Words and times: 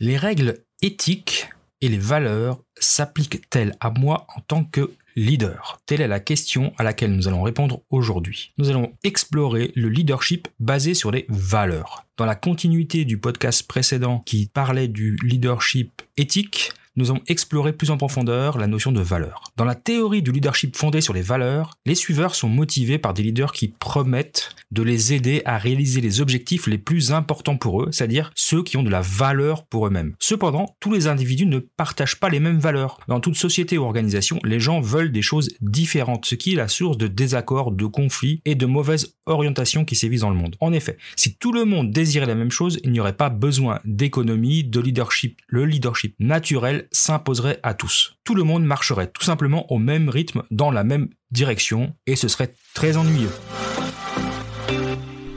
Les 0.00 0.16
règles 0.16 0.58
éthiques 0.80 1.48
et 1.80 1.88
les 1.88 1.98
valeurs 1.98 2.62
s'appliquent-elles 2.78 3.74
à 3.80 3.90
moi 3.90 4.28
en 4.36 4.40
tant 4.42 4.62
que 4.62 4.92
leader? 5.16 5.80
Telle 5.86 6.00
est 6.00 6.06
la 6.06 6.20
question 6.20 6.72
à 6.78 6.84
laquelle 6.84 7.16
nous 7.16 7.26
allons 7.26 7.42
répondre 7.42 7.82
aujourd'hui. 7.90 8.52
Nous 8.58 8.70
allons 8.70 8.92
explorer 9.02 9.72
le 9.74 9.88
leadership 9.88 10.46
basé 10.60 10.94
sur 10.94 11.10
les 11.10 11.26
valeurs. 11.28 12.06
Dans 12.16 12.26
la 12.26 12.36
continuité 12.36 13.04
du 13.04 13.18
podcast 13.18 13.66
précédent 13.66 14.20
qui 14.24 14.46
parlait 14.46 14.86
du 14.86 15.16
leadership 15.24 16.00
éthique, 16.16 16.70
nous 16.98 17.12
allons 17.12 17.22
explorer 17.28 17.72
plus 17.72 17.90
en 17.90 17.96
profondeur 17.96 18.58
la 18.58 18.66
notion 18.66 18.90
de 18.90 19.00
valeur. 19.00 19.44
Dans 19.56 19.64
la 19.64 19.76
théorie 19.76 20.20
du 20.20 20.32
leadership 20.32 20.76
fondée 20.76 21.00
sur 21.00 21.14
les 21.14 21.22
valeurs, 21.22 21.74
les 21.86 21.94
suiveurs 21.94 22.34
sont 22.34 22.48
motivés 22.48 22.98
par 22.98 23.14
des 23.14 23.22
leaders 23.22 23.52
qui 23.52 23.68
promettent 23.68 24.56
de 24.72 24.82
les 24.82 25.14
aider 25.14 25.40
à 25.44 25.58
réaliser 25.58 26.00
les 26.00 26.20
objectifs 26.20 26.66
les 26.66 26.76
plus 26.76 27.12
importants 27.12 27.56
pour 27.56 27.82
eux, 27.82 27.88
c'est-à-dire 27.92 28.32
ceux 28.34 28.64
qui 28.64 28.76
ont 28.76 28.82
de 28.82 28.90
la 28.90 29.00
valeur 29.00 29.64
pour 29.66 29.86
eux-mêmes. 29.86 30.14
Cependant, 30.18 30.76
tous 30.80 30.92
les 30.92 31.06
individus 31.06 31.46
ne 31.46 31.60
partagent 31.60 32.18
pas 32.18 32.28
les 32.28 32.40
mêmes 32.40 32.58
valeurs. 32.58 32.98
Dans 33.06 33.20
toute 33.20 33.36
société 33.36 33.78
ou 33.78 33.84
organisation, 33.84 34.40
les 34.44 34.58
gens 34.58 34.80
veulent 34.80 35.12
des 35.12 35.22
choses 35.22 35.50
différentes, 35.60 36.26
ce 36.26 36.34
qui 36.34 36.52
est 36.52 36.56
la 36.56 36.68
source 36.68 36.98
de 36.98 37.06
désaccords, 37.06 37.70
de 37.70 37.86
conflits 37.86 38.42
et 38.44 38.56
de 38.56 38.66
mauvaises 38.66 39.14
orientations 39.26 39.84
qui 39.84 39.94
sévissent 39.94 40.22
dans 40.22 40.30
le 40.30 40.36
monde. 40.36 40.56
En 40.60 40.72
effet, 40.72 40.98
si 41.14 41.36
tout 41.36 41.52
le 41.52 41.64
monde 41.64 41.92
désirait 41.92 42.26
la 42.26 42.34
même 42.34 42.50
chose, 42.50 42.80
il 42.82 42.90
n'y 42.90 43.00
aurait 43.00 43.16
pas 43.16 43.30
besoin 43.30 43.78
d'économie, 43.84 44.64
de 44.64 44.80
leadership. 44.80 45.38
Le 45.46 45.64
leadership 45.64 46.16
naturel 46.18 46.87
s'imposerait 46.92 47.60
à 47.62 47.74
tous. 47.74 48.16
Tout 48.24 48.34
le 48.34 48.44
monde 48.44 48.64
marcherait 48.64 49.10
tout 49.10 49.24
simplement 49.24 49.70
au 49.72 49.78
même 49.78 50.08
rythme 50.08 50.42
dans 50.50 50.70
la 50.70 50.84
même 50.84 51.08
direction 51.30 51.94
et 52.06 52.16
ce 52.16 52.28
serait 52.28 52.54
très 52.74 52.96
ennuyeux. 52.96 53.32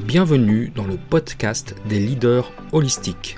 Bienvenue 0.05 0.71
dans 0.75 0.85
le 0.85 0.97
podcast 0.97 1.75
des 1.87 1.99
leaders 1.99 2.51
holistiques. 2.71 3.37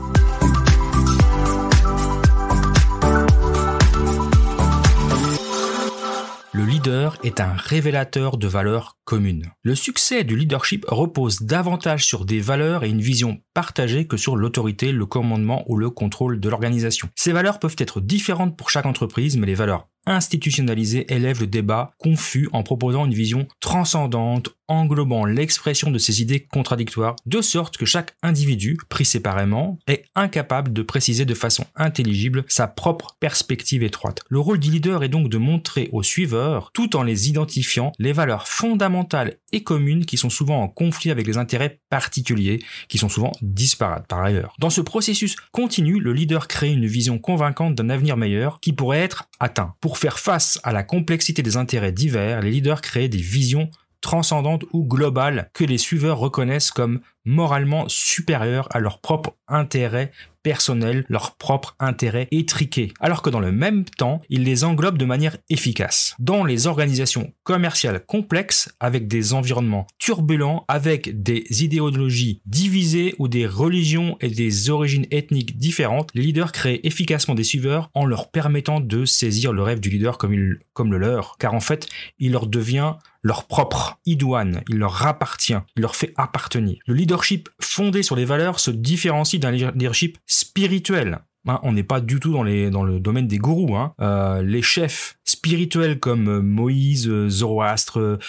leader 6.81 7.17
est 7.23 7.39
un 7.39 7.53
révélateur 7.53 8.37
de 8.37 8.47
valeurs 8.47 8.97
communes. 9.05 9.51
Le 9.61 9.75
succès 9.75 10.23
du 10.23 10.35
leadership 10.35 10.83
repose 10.87 11.43
davantage 11.43 12.07
sur 12.07 12.25
des 12.25 12.39
valeurs 12.39 12.83
et 12.83 12.89
une 12.89 13.01
vision 13.01 13.39
partagée 13.53 14.07
que 14.07 14.17
sur 14.17 14.35
l'autorité, 14.35 14.91
le 14.91 15.05
commandement 15.05 15.63
ou 15.67 15.77
le 15.77 15.91
contrôle 15.91 16.39
de 16.39 16.49
l'organisation. 16.49 17.09
Ces 17.15 17.33
valeurs 17.33 17.59
peuvent 17.59 17.75
être 17.77 18.01
différentes 18.01 18.57
pour 18.57 18.71
chaque 18.71 18.87
entreprise, 18.87 19.37
mais 19.37 19.45
les 19.45 19.53
valeurs 19.53 19.89
institutionnalisées 20.07 21.13
élèvent 21.13 21.41
le 21.41 21.47
débat 21.47 21.91
confus 21.99 22.49
en 22.53 22.63
proposant 22.63 23.05
une 23.05 23.13
vision 23.13 23.47
transcendante, 23.59 24.49
englobant 24.71 25.25
l'expression 25.25 25.91
de 25.91 25.97
ces 25.97 26.21
idées 26.21 26.41
contradictoires, 26.41 27.15
de 27.25 27.41
sorte 27.41 27.77
que 27.77 27.85
chaque 27.85 28.15
individu, 28.23 28.77
pris 28.89 29.05
séparément, 29.05 29.79
est 29.87 30.05
incapable 30.15 30.73
de 30.73 30.81
préciser 30.81 31.25
de 31.25 31.33
façon 31.33 31.65
intelligible 31.75 32.45
sa 32.47 32.67
propre 32.67 33.15
perspective 33.19 33.83
étroite. 33.83 34.21
Le 34.29 34.39
rôle 34.39 34.59
du 34.59 34.71
leader 34.71 35.03
est 35.03 35.09
donc 35.09 35.29
de 35.29 35.37
montrer 35.37 35.89
aux 35.91 36.03
suiveurs, 36.03 36.71
tout 36.73 36.95
en 36.95 37.03
les 37.03 37.29
identifiant, 37.29 37.91
les 37.99 38.13
valeurs 38.13 38.47
fondamentales 38.47 39.35
et 39.51 39.63
communes 39.63 40.05
qui 40.05 40.17
sont 40.17 40.29
souvent 40.29 40.61
en 40.61 40.67
conflit 40.67 41.11
avec 41.11 41.27
les 41.27 41.37
intérêts 41.37 41.79
particuliers, 41.89 42.59
qui 42.87 42.97
sont 42.97 43.09
souvent 43.09 43.31
disparates 43.41 44.07
par 44.07 44.23
ailleurs. 44.23 44.55
Dans 44.59 44.69
ce 44.69 44.81
processus 44.81 45.35
continu, 45.51 45.99
le 45.99 46.13
leader 46.13 46.47
crée 46.47 46.71
une 46.71 46.85
vision 46.85 47.19
convaincante 47.19 47.75
d'un 47.75 47.89
avenir 47.89 48.17
meilleur 48.17 48.59
qui 48.59 48.73
pourrait 48.73 48.99
être 48.99 49.25
atteint. 49.39 49.73
Pour 49.81 49.97
faire 49.97 50.19
face 50.19 50.59
à 50.63 50.71
la 50.71 50.83
complexité 50.83 51.41
des 51.41 51.57
intérêts 51.57 51.91
divers, 51.91 52.41
les 52.41 52.51
leaders 52.51 52.81
créent 52.81 53.09
des 53.09 53.17
visions 53.17 53.69
transcendante 54.01 54.65
ou 54.73 54.83
globale 54.83 55.49
que 55.53 55.63
les 55.63 55.77
suiveurs 55.77 56.17
reconnaissent 56.17 56.71
comme 56.71 57.01
moralement 57.25 57.85
supérieures 57.87 58.67
à 58.71 58.79
leur 58.79 58.99
propre 58.99 59.35
intérêt 59.47 60.11
personnel, 60.43 61.05
leur 61.07 61.35
propre 61.37 61.75
intérêt 61.79 62.27
étriqué, 62.31 62.93
alors 62.99 63.21
que 63.21 63.29
dans 63.29 63.39
le 63.39 63.51
même 63.51 63.85
temps, 63.85 64.21
ils 64.29 64.43
les 64.43 64.63
englobent 64.63 64.97
de 64.97 65.05
manière 65.05 65.37
efficace. 65.49 66.15
Dans 66.19 66.43
les 66.43 66.67
organisations 66.67 67.33
commerciales 67.43 68.03
complexes, 68.05 68.69
avec 68.79 69.07
des 69.07 69.33
environnements 69.33 69.87
turbulents, 69.99 70.65
avec 70.67 71.21
des 71.21 71.63
idéologies 71.63 72.41
divisées 72.45 73.15
ou 73.19 73.27
des 73.27 73.45
religions 73.45 74.17
et 74.21 74.29
des 74.29 74.69
origines 74.69 75.05
ethniques 75.11 75.57
différentes, 75.57 76.09
les 76.13 76.23
leaders 76.23 76.51
créent 76.51 76.81
efficacement 76.83 77.35
des 77.35 77.43
suiveurs 77.43 77.89
en 77.93 78.05
leur 78.05 78.31
permettant 78.31 78.79
de 78.79 79.05
saisir 79.05 79.53
le 79.53 79.63
rêve 79.63 79.79
du 79.79 79.89
leader 79.89 80.17
comme, 80.17 80.33
il, 80.33 80.59
comme 80.73 80.91
le 80.91 80.97
leur, 80.97 81.37
car 81.37 81.53
en 81.53 81.59
fait, 81.59 81.87
il 82.19 82.31
leur 82.31 82.47
devient 82.47 82.93
leur 83.23 83.45
propre, 83.45 83.99
idoine, 84.05 84.63
il 84.67 84.77
leur 84.77 85.05
appartient, 85.05 85.57
il 85.75 85.81
leur 85.81 85.95
fait 85.95 86.13
appartenir. 86.17 86.79
Le 86.87 86.95
leadership 87.11 87.49
fondé 87.59 88.03
sur 88.03 88.15
les 88.15 88.23
valeurs 88.23 88.59
se 88.61 88.71
différencie 88.71 89.39
d'un 89.39 89.51
leadership 89.51 90.17
spirituel. 90.25 91.19
Hein, 91.45 91.59
on 91.63 91.73
n'est 91.73 91.83
pas 91.83 91.99
du 91.99 92.19
tout 92.21 92.31
dans, 92.31 92.43
les, 92.43 92.69
dans 92.69 92.83
le 92.83 93.01
domaine 93.01 93.27
des 93.27 93.37
gourous. 93.37 93.75
Hein. 93.75 93.93
Euh, 93.99 94.41
les 94.41 94.61
chefs 94.61 95.17
spirituels 95.25 95.99
comme 95.99 96.29
euh, 96.29 96.41
Moïse, 96.41 97.09
euh, 97.09 97.27
Zoroastre, 97.27 98.19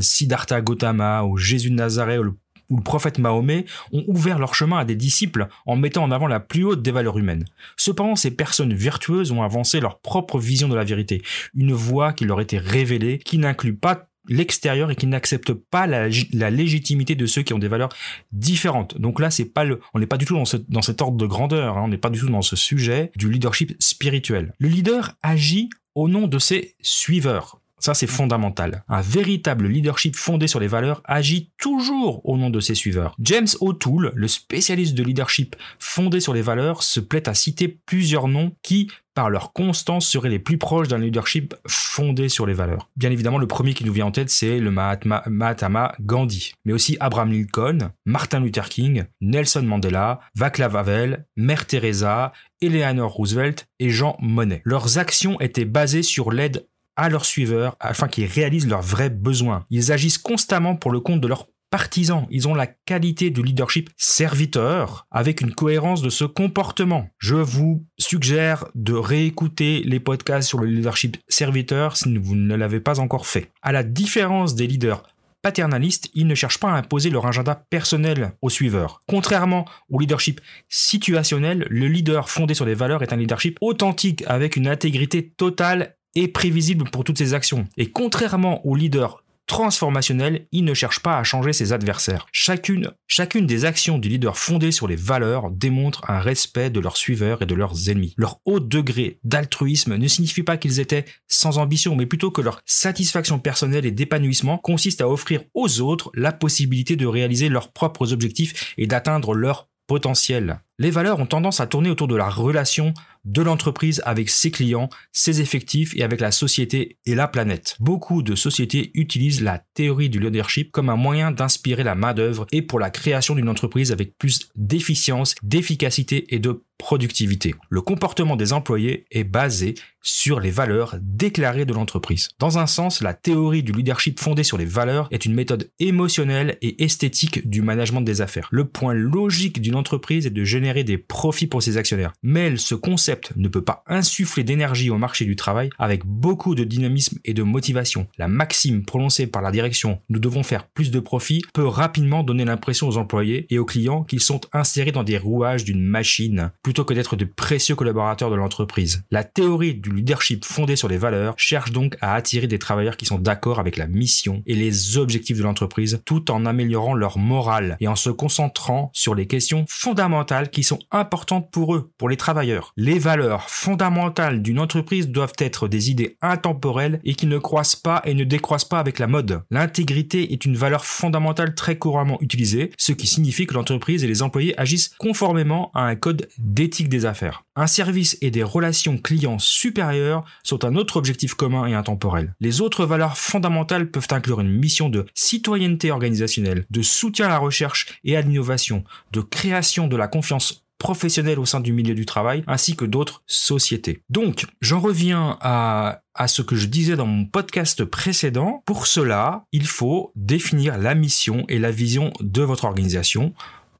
Siddhartha 0.00 0.60
Gautama 0.60 1.22
ou 1.22 1.38
Jésus 1.38 1.70
de 1.70 1.76
Nazareth 1.76 2.20
ou 2.68 2.76
le 2.76 2.82
prophète 2.82 3.18
Mahomet 3.18 3.64
ont 3.92 4.04
ouvert 4.08 4.38
leur 4.38 4.54
chemin 4.54 4.76
à 4.76 4.84
des 4.84 4.96
disciples 4.96 5.48
en 5.64 5.76
mettant 5.76 6.04
en 6.04 6.10
avant 6.10 6.26
la 6.26 6.38
plus 6.38 6.64
haute 6.64 6.82
des 6.82 6.90
valeurs 6.90 7.16
humaines. 7.16 7.46
Cependant, 7.78 8.14
ces 8.14 8.30
personnes 8.30 8.74
vertueuses 8.74 9.32
ont 9.32 9.42
avancé 9.42 9.80
leur 9.80 10.00
propre 10.00 10.38
vision 10.38 10.68
de 10.68 10.74
la 10.74 10.84
vérité, 10.84 11.22
une 11.54 11.72
voie 11.72 12.12
qui 12.12 12.26
leur 12.26 12.42
était 12.42 12.58
révélée, 12.58 13.20
qui 13.20 13.38
n'inclut 13.38 13.74
pas 13.74 14.08
l'extérieur 14.28 14.90
et 14.90 14.96
qui 14.96 15.06
n'accepte 15.06 15.52
pas 15.52 15.86
la, 15.86 16.08
légitimité 16.50 17.14
de 17.14 17.26
ceux 17.26 17.42
qui 17.42 17.52
ont 17.54 17.58
des 17.58 17.68
valeurs 17.68 17.90
différentes. 18.32 18.98
Donc 18.98 19.20
là, 19.20 19.30
c'est 19.30 19.46
pas 19.46 19.64
le, 19.64 19.80
on 19.94 19.98
n'est 19.98 20.06
pas 20.06 20.16
du 20.16 20.24
tout 20.24 20.34
dans, 20.34 20.44
dans 20.68 20.82
cet 20.82 21.02
ordre 21.02 21.16
de 21.16 21.26
grandeur, 21.26 21.78
hein. 21.78 21.82
on 21.84 21.88
n'est 21.88 21.98
pas 21.98 22.10
du 22.10 22.20
tout 22.20 22.28
dans 22.28 22.42
ce 22.42 22.56
sujet 22.56 23.10
du 23.16 23.30
leadership 23.30 23.74
spirituel. 23.80 24.52
Le 24.58 24.68
leader 24.68 25.16
agit 25.22 25.70
au 25.94 26.08
nom 26.08 26.28
de 26.28 26.38
ses 26.38 26.74
suiveurs. 26.80 27.60
Ça, 27.80 27.94
c'est 27.94 28.06
fondamental. 28.06 28.84
Un 28.88 29.00
véritable 29.00 29.66
leadership 29.68 30.16
fondé 30.16 30.46
sur 30.46 30.60
les 30.60 30.66
valeurs 30.66 31.00
agit 31.04 31.52
toujours 31.58 32.20
au 32.24 32.36
nom 32.36 32.50
de 32.50 32.60
ses 32.60 32.74
suiveurs. 32.74 33.14
James 33.20 33.48
O'Toole, 33.60 34.12
le 34.14 34.28
spécialiste 34.28 34.94
de 34.94 35.02
leadership 35.02 35.56
fondé 35.78 36.20
sur 36.20 36.34
les 36.34 36.42
valeurs, 36.42 36.82
se 36.82 37.00
plaît 37.00 37.28
à 37.28 37.34
citer 37.34 37.68
plusieurs 37.68 38.28
noms 38.28 38.52
qui, 38.62 38.90
par 39.14 39.30
leur 39.30 39.52
constance, 39.52 40.06
seraient 40.06 40.28
les 40.28 40.38
plus 40.38 40.58
proches 40.58 40.88
d'un 40.88 40.98
leadership 40.98 41.54
fondé 41.66 42.28
sur 42.28 42.46
les 42.46 42.54
valeurs. 42.54 42.88
Bien 42.96 43.10
évidemment, 43.10 43.38
le 43.38 43.46
premier 43.46 43.74
qui 43.74 43.84
nous 43.84 43.92
vient 43.92 44.06
en 44.06 44.12
tête, 44.12 44.30
c'est 44.30 44.60
le 44.60 44.70
Mahatma, 44.70 45.94
Gandhi, 46.00 46.52
mais 46.64 46.72
aussi 46.72 46.96
Abraham 47.00 47.32
Lincoln, 47.32 47.90
Martin 48.04 48.40
Luther 48.40 48.68
King, 48.68 49.04
Nelson 49.20 49.62
Mandela, 49.62 50.20
Václav 50.36 50.76
Havel, 50.76 51.26
Mère 51.36 51.66
Teresa, 51.66 52.32
Eleanor 52.60 53.10
Roosevelt 53.10 53.66
et 53.78 53.90
Jean 53.90 54.16
Monnet. 54.20 54.62
Leurs 54.64 54.98
actions 54.98 55.40
étaient 55.40 55.64
basées 55.64 56.02
sur 56.02 56.30
l'aide 56.30 56.66
à 56.98 57.08
leurs 57.08 57.24
suiveurs 57.24 57.76
afin 57.80 58.08
qu'ils 58.08 58.26
réalisent 58.26 58.68
leurs 58.68 58.82
vrais 58.82 59.08
besoins. 59.08 59.64
Ils 59.70 59.92
agissent 59.92 60.18
constamment 60.18 60.76
pour 60.76 60.90
le 60.90 61.00
compte 61.00 61.20
de 61.20 61.28
leurs 61.28 61.46
partisans. 61.70 62.26
Ils 62.30 62.48
ont 62.48 62.54
la 62.54 62.66
qualité 62.66 63.30
du 63.30 63.42
leadership 63.42 63.88
serviteur 63.96 65.06
avec 65.10 65.40
une 65.40 65.54
cohérence 65.54 66.02
de 66.02 66.10
ce 66.10 66.24
comportement. 66.24 67.08
Je 67.18 67.36
vous 67.36 67.86
suggère 67.98 68.66
de 68.74 68.94
réécouter 68.94 69.82
les 69.84 70.00
podcasts 70.00 70.48
sur 70.48 70.58
le 70.58 70.66
leadership 70.66 71.16
serviteur 71.28 71.96
si 71.96 72.18
vous 72.18 72.34
ne 72.34 72.56
l'avez 72.56 72.80
pas 72.80 73.00
encore 73.00 73.26
fait. 73.26 73.50
À 73.62 73.72
la 73.72 73.84
différence 73.84 74.54
des 74.54 74.66
leaders 74.66 75.04
paternalistes, 75.42 76.10
ils 76.14 76.26
ne 76.26 76.34
cherchent 76.34 76.58
pas 76.58 76.70
à 76.70 76.76
imposer 76.76 77.10
leur 77.10 77.26
agenda 77.26 77.54
personnel 77.70 78.32
aux 78.42 78.50
suiveurs. 78.50 79.00
Contrairement 79.06 79.66
au 79.88 80.00
leadership 80.00 80.40
situationnel, 80.68 81.66
le 81.70 81.86
leader 81.86 82.28
fondé 82.28 82.54
sur 82.54 82.66
des 82.66 82.74
valeurs 82.74 83.02
est 83.02 83.12
un 83.12 83.16
leadership 83.16 83.56
authentique 83.60 84.24
avec 84.26 84.56
une 84.56 84.66
intégrité 84.66 85.30
totale 85.30 85.94
et 86.14 86.28
prévisible 86.28 86.88
pour 86.90 87.04
toutes 87.04 87.18
ses 87.18 87.34
actions. 87.34 87.66
Et 87.76 87.90
contrairement 87.90 88.64
aux 88.66 88.74
leaders 88.74 89.22
transformationnel, 89.48 90.46
il 90.52 90.64
ne 90.64 90.74
cherche 90.74 91.00
pas 91.00 91.18
à 91.18 91.24
changer 91.24 91.52
ses 91.52 91.72
adversaires. 91.72 92.26
Chacune, 92.30 92.92
chacune 93.08 93.46
des 93.46 93.64
actions 93.64 93.98
du 93.98 94.08
leader 94.08 94.36
fondées 94.36 94.70
sur 94.70 94.86
les 94.86 94.94
valeurs 94.94 95.50
démontre 95.50 96.08
un 96.08 96.20
respect 96.20 96.70
de 96.70 96.78
leurs 96.78 96.96
suiveurs 96.98 97.42
et 97.42 97.46
de 97.46 97.54
leurs 97.54 97.88
ennemis. 97.88 98.14
Leur 98.16 98.40
haut 98.44 98.60
degré 98.60 99.18
d'altruisme 99.24 99.96
ne 99.96 100.06
signifie 100.06 100.44
pas 100.44 100.58
qu'ils 100.58 100.78
étaient 100.78 101.06
sans 101.26 101.58
ambition, 101.58 101.96
mais 101.96 102.06
plutôt 102.06 102.30
que 102.30 102.42
leur 102.42 102.60
satisfaction 102.66 103.40
personnelle 103.40 103.86
et 103.86 103.90
d'épanouissement 103.90 104.58
consiste 104.58 105.00
à 105.00 105.08
offrir 105.08 105.42
aux 105.54 105.80
autres 105.80 106.12
la 106.14 106.32
possibilité 106.32 106.94
de 106.94 107.06
réaliser 107.06 107.48
leurs 107.48 107.72
propres 107.72 108.12
objectifs 108.12 108.74
et 108.76 108.86
d'atteindre 108.86 109.34
leur 109.34 109.68
potentiel. 109.86 110.60
Les 110.78 110.90
valeurs 110.90 111.18
ont 111.18 111.26
tendance 111.26 111.60
à 111.60 111.66
tourner 111.66 111.90
autour 111.90 112.06
de 112.06 112.14
la 112.14 112.28
relation 112.28 112.94
de 113.28 113.42
l'entreprise 113.42 114.02
avec 114.04 114.30
ses 114.30 114.50
clients, 114.50 114.88
ses 115.12 115.40
effectifs 115.40 115.94
et 115.96 116.02
avec 116.02 116.20
la 116.20 116.30
société 116.30 116.98
et 117.06 117.14
la 117.14 117.28
planète. 117.28 117.76
Beaucoup 117.78 118.22
de 118.22 118.34
sociétés 118.34 118.90
utilisent 118.94 119.42
la 119.42 119.62
théorie 119.74 120.08
du 120.08 120.18
leadership 120.18 120.72
comme 120.72 120.88
un 120.88 120.96
moyen 120.96 121.30
d'inspirer 121.30 121.84
la 121.84 121.94
main-d'œuvre 121.94 122.46
et 122.52 122.62
pour 122.62 122.80
la 122.80 122.90
création 122.90 123.34
d'une 123.34 123.48
entreprise 123.48 123.92
avec 123.92 124.16
plus 124.16 124.48
d'efficience, 124.56 125.34
d'efficacité 125.42 126.34
et 126.34 126.38
de 126.38 126.62
productivité. 126.78 127.54
Le 127.68 127.80
comportement 127.80 128.36
des 128.36 128.52
employés 128.52 129.04
est 129.10 129.24
basé 129.24 129.74
sur 130.00 130.38
les 130.40 130.52
valeurs 130.52 130.96
déclarées 131.02 131.66
de 131.66 131.74
l'entreprise. 131.74 132.28
Dans 132.38 132.58
un 132.58 132.66
sens, 132.66 133.02
la 133.02 133.14
théorie 133.14 133.64
du 133.64 133.72
leadership 133.72 134.20
fondée 134.20 134.44
sur 134.44 134.56
les 134.56 134.64
valeurs 134.64 135.08
est 135.10 135.26
une 135.26 135.34
méthode 135.34 135.70
émotionnelle 135.80 136.56
et 136.62 136.82
esthétique 136.82 137.48
du 137.50 137.62
management 137.62 138.00
des 138.00 138.20
affaires. 138.20 138.48
Le 138.52 138.64
point 138.64 138.94
logique 138.94 139.60
d'une 139.60 139.74
entreprise 139.74 140.26
est 140.26 140.30
de 140.30 140.44
générer 140.44 140.84
des 140.84 140.98
profits 140.98 141.48
pour 141.48 141.62
ses 141.62 141.76
actionnaires. 141.76 142.12
Mais 142.22 142.56
ce 142.56 142.76
concept 142.76 143.17
ne 143.36 143.48
peut 143.48 143.62
pas 143.62 143.82
insuffler 143.86 144.44
d'énergie 144.44 144.90
au 144.90 144.98
marché 144.98 145.24
du 145.24 145.36
travail 145.36 145.70
avec 145.78 146.04
beaucoup 146.04 146.54
de 146.54 146.64
dynamisme 146.64 147.18
et 147.24 147.34
de 147.34 147.42
motivation. 147.42 148.06
La 148.18 148.28
maxime 148.28 148.84
prononcée 148.84 149.26
par 149.26 149.42
la 149.42 149.50
direction 149.50 150.00
nous 150.08 150.18
devons 150.18 150.42
faire 150.42 150.66
plus 150.66 150.90
de 150.90 151.00
profit 151.00 151.42
peut 151.52 151.66
rapidement 151.66 152.22
donner 152.22 152.44
l'impression 152.44 152.88
aux 152.88 152.96
employés 152.96 153.46
et 153.50 153.58
aux 153.58 153.64
clients 153.64 154.04
qu'ils 154.04 154.20
sont 154.20 154.40
insérés 154.52 154.92
dans 154.92 155.04
des 155.04 155.18
rouages 155.18 155.64
d'une 155.64 155.82
machine 155.82 156.50
plutôt 156.62 156.84
que 156.84 156.94
d'être 156.94 157.16
de 157.16 157.24
précieux 157.24 157.74
collaborateurs 157.74 158.30
de 158.30 158.36
l'entreprise. 158.36 159.02
La 159.10 159.24
théorie 159.24 159.74
du 159.74 159.90
leadership 159.90 160.44
fondée 160.44 160.76
sur 160.76 160.88
les 160.88 160.98
valeurs 160.98 161.34
cherche 161.36 161.72
donc 161.72 161.96
à 162.00 162.14
attirer 162.14 162.46
des 162.46 162.58
travailleurs 162.58 162.96
qui 162.96 163.06
sont 163.06 163.18
d'accord 163.18 163.58
avec 163.58 163.76
la 163.76 163.86
mission 163.86 164.42
et 164.46 164.54
les 164.54 164.98
objectifs 164.98 165.38
de 165.38 165.42
l'entreprise 165.42 166.00
tout 166.04 166.30
en 166.30 166.46
améliorant 166.46 166.94
leur 166.94 167.18
morale 167.18 167.76
et 167.80 167.88
en 167.88 167.96
se 167.96 168.10
concentrant 168.10 168.90
sur 168.92 169.14
les 169.14 169.26
questions 169.26 169.64
fondamentales 169.68 170.50
qui 170.50 170.62
sont 170.62 170.78
importantes 170.90 171.50
pour 171.50 171.74
eux, 171.74 171.90
pour 171.98 172.08
les 172.08 172.16
travailleurs. 172.16 172.72
Les 172.76 172.98
valeurs 173.08 173.48
fondamentales 173.48 174.42
d'une 174.42 174.60
entreprise 174.60 175.08
doivent 175.08 175.32
être 175.38 175.66
des 175.66 175.90
idées 175.90 176.18
intemporelles 176.20 177.00
et 177.04 177.14
qui 177.14 177.26
ne 177.26 177.38
croissent 177.38 177.74
pas 177.74 178.02
et 178.04 178.12
ne 178.12 178.22
décroissent 178.22 178.66
pas 178.66 178.80
avec 178.80 178.98
la 178.98 179.06
mode. 179.06 179.40
L'intégrité 179.50 180.34
est 180.34 180.44
une 180.44 180.58
valeur 180.58 180.84
fondamentale 180.84 181.54
très 181.54 181.78
couramment 181.78 182.18
utilisée, 182.20 182.70
ce 182.76 182.92
qui 182.92 183.06
signifie 183.06 183.46
que 183.46 183.54
l'entreprise 183.54 184.04
et 184.04 184.06
les 184.06 184.20
employés 184.20 184.60
agissent 184.60 184.90
conformément 184.98 185.70
à 185.72 185.84
un 185.84 185.96
code 185.96 186.28
d'éthique 186.36 186.90
des 186.90 187.06
affaires. 187.06 187.44
Un 187.56 187.66
service 187.66 188.18
et 188.20 188.30
des 188.30 188.42
relations 188.42 188.98
clients 188.98 189.38
supérieures 189.38 190.26
sont 190.42 190.66
un 190.66 190.76
autre 190.76 190.98
objectif 190.98 191.32
commun 191.32 191.66
et 191.66 191.72
intemporel. 191.72 192.34
Les 192.40 192.60
autres 192.60 192.84
valeurs 192.84 193.16
fondamentales 193.16 193.90
peuvent 193.90 194.08
inclure 194.10 194.40
une 194.40 194.52
mission 194.52 194.90
de 194.90 195.06
citoyenneté 195.14 195.90
organisationnelle, 195.90 196.66
de 196.68 196.82
soutien 196.82 197.24
à 197.24 197.30
la 197.30 197.38
recherche 197.38 197.98
et 198.04 198.18
à 198.18 198.20
l'innovation, 198.20 198.84
de 199.12 199.22
création 199.22 199.86
de 199.86 199.96
la 199.96 200.08
confiance 200.08 200.67
professionnels 200.78 201.38
au 201.38 201.46
sein 201.46 201.60
du 201.60 201.72
milieu 201.72 201.94
du 201.94 202.06
travail, 202.06 202.44
ainsi 202.46 202.76
que 202.76 202.84
d'autres 202.84 203.22
sociétés. 203.26 204.02
Donc, 204.08 204.46
j'en 204.60 204.80
reviens 204.80 205.36
à, 205.40 206.02
à 206.14 206.28
ce 206.28 206.42
que 206.42 206.56
je 206.56 206.66
disais 206.66 206.96
dans 206.96 207.06
mon 207.06 207.26
podcast 207.26 207.84
précédent. 207.84 208.62
Pour 208.64 208.86
cela, 208.86 209.44
il 209.52 209.66
faut 209.66 210.12
définir 210.14 210.78
la 210.78 210.94
mission 210.94 211.44
et 211.48 211.58
la 211.58 211.70
vision 211.70 212.12
de 212.20 212.42
votre 212.42 212.64
organisation 212.64 213.34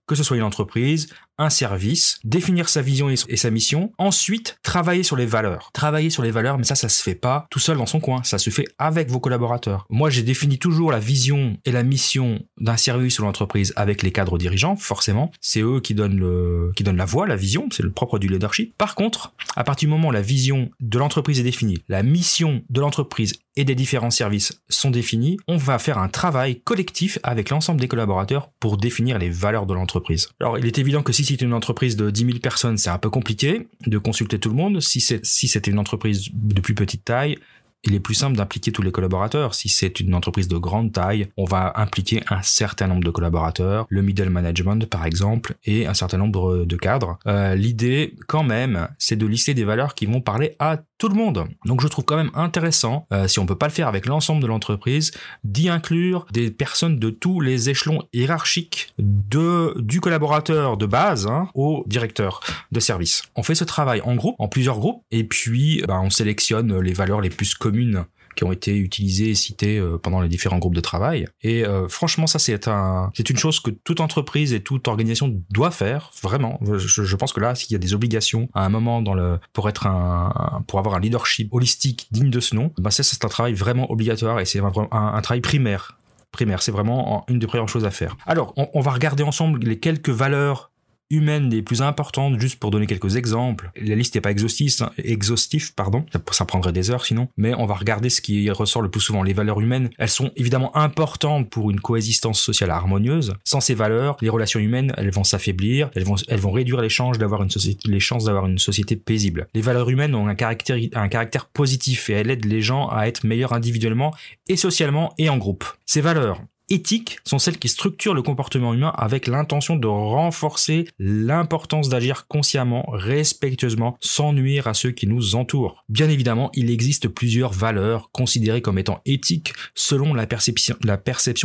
que 0.09 0.15
ce 0.15 0.25
soit 0.25 0.39
une 0.39 0.43
entreprise, 0.43 1.09
un 1.39 1.51
service, 1.51 2.19
définir 2.25 2.69
sa 2.69 2.83
vision 2.83 3.09
et 3.11 3.37
sa 3.37 3.51
mission, 3.51 3.93
ensuite 3.99 4.59
travailler 4.63 5.03
sur 5.03 5.17
les 5.17 5.27
valeurs. 5.27 5.71
Travailler 5.73 6.11
sur 6.11 6.23
les 6.23 6.31
valeurs, 6.31 6.59
mais 6.59 6.65
ça, 6.65 6.75
ça 6.75 6.89
se 6.89 7.03
fait 7.03 7.15
pas 7.15 7.47
tout 7.51 7.59
seul 7.59 7.77
dans 7.77 7.87
son 7.87 8.01
coin, 8.01 8.23
ça 8.25 8.39
se 8.39 8.51
fait 8.51 8.67
avec 8.79 9.11
vos 9.11 9.21
collaborateurs. 9.21 9.87
Moi, 9.89 10.11
j'ai 10.11 10.23
défini 10.23 10.59
toujours 10.59 10.93
la 10.93 10.99
vision 10.99 11.57
et 11.65 11.73
la 11.73 11.83
mission 11.83 12.41
d'un 12.61 12.77
service 12.77 13.19
ou 13.19 13.23
l'entreprise 13.23 13.73
avec 13.77 14.03
les 14.03 14.13
cadres 14.13 14.39
dirigeants, 14.39 14.77
forcément. 14.77 15.31
C'est 15.41 15.61
eux 15.61 15.81
qui 15.81 15.95
donnent 15.95 16.19
le, 16.19 16.73
qui 16.77 16.83
donnent 16.83 16.97
la 16.97 17.05
voix, 17.05 17.27
la 17.27 17.37
vision, 17.37 17.69
c'est 17.71 17.83
le 17.83 17.93
propre 17.93 18.19
du 18.19 18.29
leadership. 18.29 18.77
Par 18.77 18.95
contre, 18.95 19.33
à 19.57 19.65
partir 19.65 19.89
du 19.89 19.95
moment 19.95 20.09
où 20.09 20.13
la 20.13 20.23
vision 20.23 20.71
de 20.81 20.99
l'entreprise 20.99 21.41
est 21.41 21.45
définie, 21.45 21.83
la 21.89 22.03
mission 22.03 22.63
de 22.69 22.81
l'entreprise 22.81 23.35
et 23.57 23.65
des 23.65 23.75
différents 23.75 24.11
services 24.11 24.61
sont 24.69 24.91
définis, 24.91 25.37
on 25.49 25.57
va 25.57 25.79
faire 25.79 25.99
un 25.99 26.09
travail 26.09 26.61
collectif 26.61 27.19
avec 27.25 27.51
l'ensemble 27.51 27.81
des 27.81 27.89
collaborateurs 27.89 28.51
pour 28.61 28.77
définir 28.77 29.19
les 29.19 29.31
valeurs 29.31 29.67
de 29.67 29.75
l'entreprise. 29.75 30.29
Alors, 30.41 30.59
il 30.59 30.67
est 30.67 30.79
évident 30.79 31.03
que 31.03 31.13
si 31.13 31.25
c'est 31.35 31.43
une 31.43 31.53
entreprise 31.53 31.97
de 31.97 32.11
10 32.11 32.25
000 32.25 32.39
personnes, 32.39 32.77
c'est 32.77 32.91
un 32.91 32.99
peu 32.99 33.11
compliqué 33.11 33.69
de 33.87 33.99
consulter 33.99 34.39
tout 34.39 34.49
le 34.49 34.57
monde. 34.57 34.81
Si 34.81 35.01
c'est 35.01 35.25
si 35.25 35.49
c'était 35.49 35.71
une 35.71 35.79
entreprise 35.79 36.31
de 36.33 36.61
plus 36.61 36.75
petite 36.75 37.05
taille, 37.05 37.39
il 37.85 37.95
est 37.95 38.01
plus 38.01 38.15
simple 38.15 38.37
d'impliquer 38.37 38.73
tous 38.73 38.83
les 38.83 38.91
collaborateurs. 38.91 39.55
Si 39.55 39.69
c'est 39.69 40.01
une 40.01 40.15
entreprise 40.15 40.49
de 40.49 40.57
grande 40.57 40.93
taille, 40.93 41.29
on 41.37 41.45
va 41.45 41.73
impliquer 41.77 42.23
un 42.29 42.43
certain 42.43 42.87
nombre 42.87 43.05
de 43.05 43.11
collaborateurs, 43.11 43.87
le 43.89 44.03
middle 44.03 44.31
management 44.31 44.89
par 44.89 45.07
exemple, 45.07 45.55
et 45.65 45.87
un 45.87 45.95
certain 45.95 46.19
nombre 46.19 46.65
de 46.65 46.77
cadres. 46.77 47.19
Euh, 47.27 47.55
l'idée, 47.55 48.15
quand 48.27 48.43
même, 48.43 48.89
c'est 48.99 49.17
de 49.17 49.27
lister 49.27 49.55
des 49.55 49.65
valeurs 49.65 49.95
qui 49.95 50.07
vont 50.07 50.21
parler 50.21 50.57
à 50.59 50.79
tout 50.99 51.09
le 51.09 51.15
monde. 51.15 51.47
Donc 51.65 51.81
je 51.81 51.87
trouve 51.87 52.05
quand 52.05 52.17
même 52.17 52.31
intéressant, 52.35 53.07
euh, 53.13 53.29
si 53.29 53.39
on 53.39 53.47
peut 53.47 53.57
pas 53.57 53.69
le 53.69 53.73
faire 53.73 53.89
avec 53.89 54.07
l'ensemble 54.07 54.43
de 54.43 54.49
l'entreprise, 54.49 55.13
d'y 55.45 55.69
inclure 55.69 56.27
des 56.33 56.51
personnes 56.51 56.99
de 56.99 57.11
tous 57.11 57.41
les 57.41 57.71
échelons 57.71 58.03
hiérarchiques 58.13 58.93
de 58.99 59.75
du 59.79 60.01
collaborateur 60.01 60.77
de 60.77 60.87
base 60.87 61.27
hein, 61.27 61.49
au 61.55 61.85
directeur 61.87 62.41
de 62.73 62.81
service. 62.81 63.23
On 63.37 63.43
fait 63.43 63.55
ce 63.55 63.65
travail 63.65 64.01
en 64.03 64.17
groupe, 64.17 64.35
en 64.39 64.49
plusieurs 64.49 64.79
groupes, 64.79 65.03
et 65.11 65.25
puis 65.25 65.83
bah, 65.87 66.01
on 66.03 66.11
sélectionne 66.11 66.81
les 66.81 66.93
valeurs 66.93 67.21
les 67.21 67.31
plus 67.31 67.55
communes 67.69 68.05
qui 68.39 68.45
ont 68.45 68.53
été 68.53 68.77
utilisées 68.77 69.31
et 69.31 69.35
citées 69.35 69.79
euh, 69.79 69.99
pendant 69.99 70.21
les 70.21 70.29
différents 70.29 70.59
groupes 70.59 70.75
de 70.75 70.81
travail. 70.81 71.27
Et 71.43 71.65
euh, 71.65 71.89
franchement, 71.89 72.29
ça 72.29 72.39
c'est 72.39 72.69
un, 72.69 73.11
une 73.19 73.37
chose 73.37 73.59
que 73.59 73.71
toute 73.71 74.01
entreprise 74.01 74.53
et 74.53 74.61
toute 74.61 74.87
organisation 74.87 75.43
doit 75.51 75.73
faire 75.73 76.13
vraiment. 76.23 76.61
Je, 76.63 77.17
pense 77.17 77.33
que 77.33 77.41
là, 77.41 77.57
s'il 77.57 77.73
y 77.73 77.75
a 77.75 77.79
des 77.81 77.95
obligations 77.95 78.49
à 78.55 78.65
un 78.65 78.69
moment 78.69 79.03
dans 79.03 79.15
le 79.15 79.41
pour 79.53 79.69
être 79.69 79.87
un, 79.87 80.63
pour 80.69 80.79
avoir 80.79 80.95
un 80.95 81.01
leadership 81.01 81.53
holistique 81.53 82.07
digne 82.13 82.31
de 82.31 82.41
ce 82.41 82.55
nom, 82.55 82.73
bah 82.79 82.93
ça 82.93 83.03
c'est 83.03 83.25
un 83.25 83.29
travail 83.29 83.55
vraiment 83.55 83.91
obligatoire 83.91 84.39
et 84.39 84.45
c'est 84.45 84.61
un, 84.61 84.73
un, 84.93 85.21
travail 85.21 85.41
primaire 85.41 85.99
primaire. 86.31 86.63
C'est 86.63 86.73
vraiment 86.73 87.25
une 87.29 87.41
des 87.41 87.47
premières 87.49 87.69
choses 87.69 87.85
à 87.85 87.91
faire. 87.91 88.17
Alors, 88.27 88.53
on, 88.57 88.81
va 88.81 88.93
regarder 88.93 89.25
ensemble 89.25 89.61
les 89.61 89.79
quelques 89.79 90.11
valeurs 90.11 90.71
humaines 91.11 91.51
les 91.51 91.63
plus 91.63 91.83
importantes, 91.83 92.41
juste 92.41 92.59
pour 92.59 92.71
donner 92.71 92.87
quelques 92.87 93.17
exemples. 93.17 93.71
La 93.81 93.95
liste 93.95 94.15
n'est 94.15 94.21
pas 94.21 94.31
exhaustive, 94.31 95.75
pardon, 95.75 96.05
ça, 96.33 96.45
prendrait 96.45 96.73
des 96.73 96.91
heures 96.91 97.05
sinon, 97.05 97.29
mais 97.37 97.55
on 97.55 97.67
va 97.67 97.75
regarder 97.75 98.11
ce 98.11 98.21
qui 98.21 98.51
ressort 98.51 98.83
le 98.83 98.91
plus 98.91 99.01
souvent. 99.01 99.23
Les 99.23 99.33
valeurs 99.33 99.61
humaines, 99.61 99.91
elles 99.99 100.09
sont 100.09 100.31
évidemment 100.37 100.77
importantes 100.77 101.49
pour 101.51 101.71
une 101.71 101.81
coexistence 101.81 102.41
sociale 102.41 102.71
harmonieuse. 102.71 103.35
Sans 103.45 103.61
ces 103.61 103.75
valeurs, 103.75 104.17
les 104.21 104.29
relations 104.29 104.61
humaines, 104.61 104.93
elles 104.97 105.11
vont 105.11 105.25
s'affaiblir, 105.25 105.91
elles 105.95 106.05
vont, 106.05 106.17
elles 106.29 106.41
vont 106.41 106.53
réduire 106.53 106.81
les 106.81 106.89
chances 106.89 107.19
d'avoir 107.19 107.43
une 107.43 107.51
société, 107.51 107.89
les 107.89 108.01
chances 108.01 108.25
d'avoir 108.25 108.47
une 108.47 108.59
société 108.59 108.97
paisible. 108.97 109.49
Les 109.55 109.61
valeurs 109.61 109.91
humaines 109.91 110.15
ont 110.15 110.29
un 110.29 110.35
caractère, 110.35 110.79
un 110.95 111.09
caractère 111.09 111.47
positif 111.47 112.11
et 112.11 112.15
elles 112.15 112.31
aident 112.31 112.45
les 112.45 112.63
gens 112.63 112.89
à 112.89 113.07
être 113.07 113.25
meilleurs 113.25 113.53
individuellement 113.53 114.15
et 114.49 114.57
socialement 114.57 115.13
et 115.19 115.29
en 115.29 115.39
groupe. 115.39 115.65
Ces 115.87 116.01
valeurs, 116.01 116.41
éthiques 116.71 117.19
sont 117.25 117.39
celles 117.39 117.59
qui 117.59 117.69
structurent 117.69 118.15
le 118.15 118.23
comportement 118.23 118.75
humain 118.75 118.93
avec 118.97 119.27
l'intention 119.27 119.77
de 119.77 119.87
renforcer 119.87 120.87
l'importance 120.99 121.89
d'agir 121.89 122.27
consciemment, 122.27 122.85
respectueusement, 122.89 123.97
sans 124.01 124.33
nuire 124.33 124.67
à 124.67 124.75
ceux 124.75 124.91
qui 124.91 125.07
nous 125.07 125.35
entourent. 125.35 125.85
Bien 125.89 126.09
évidemment, 126.09 126.51
il 126.55 126.71
existe 126.71 127.09
plusieurs 127.09 127.53
valeurs 127.53 128.11
considérées 128.13 128.63
comme 128.63 128.79
étant 128.79 129.01
éthiques 129.07 129.53
selon 129.75 130.15
la 130.15 130.27
perception, 130.27 130.77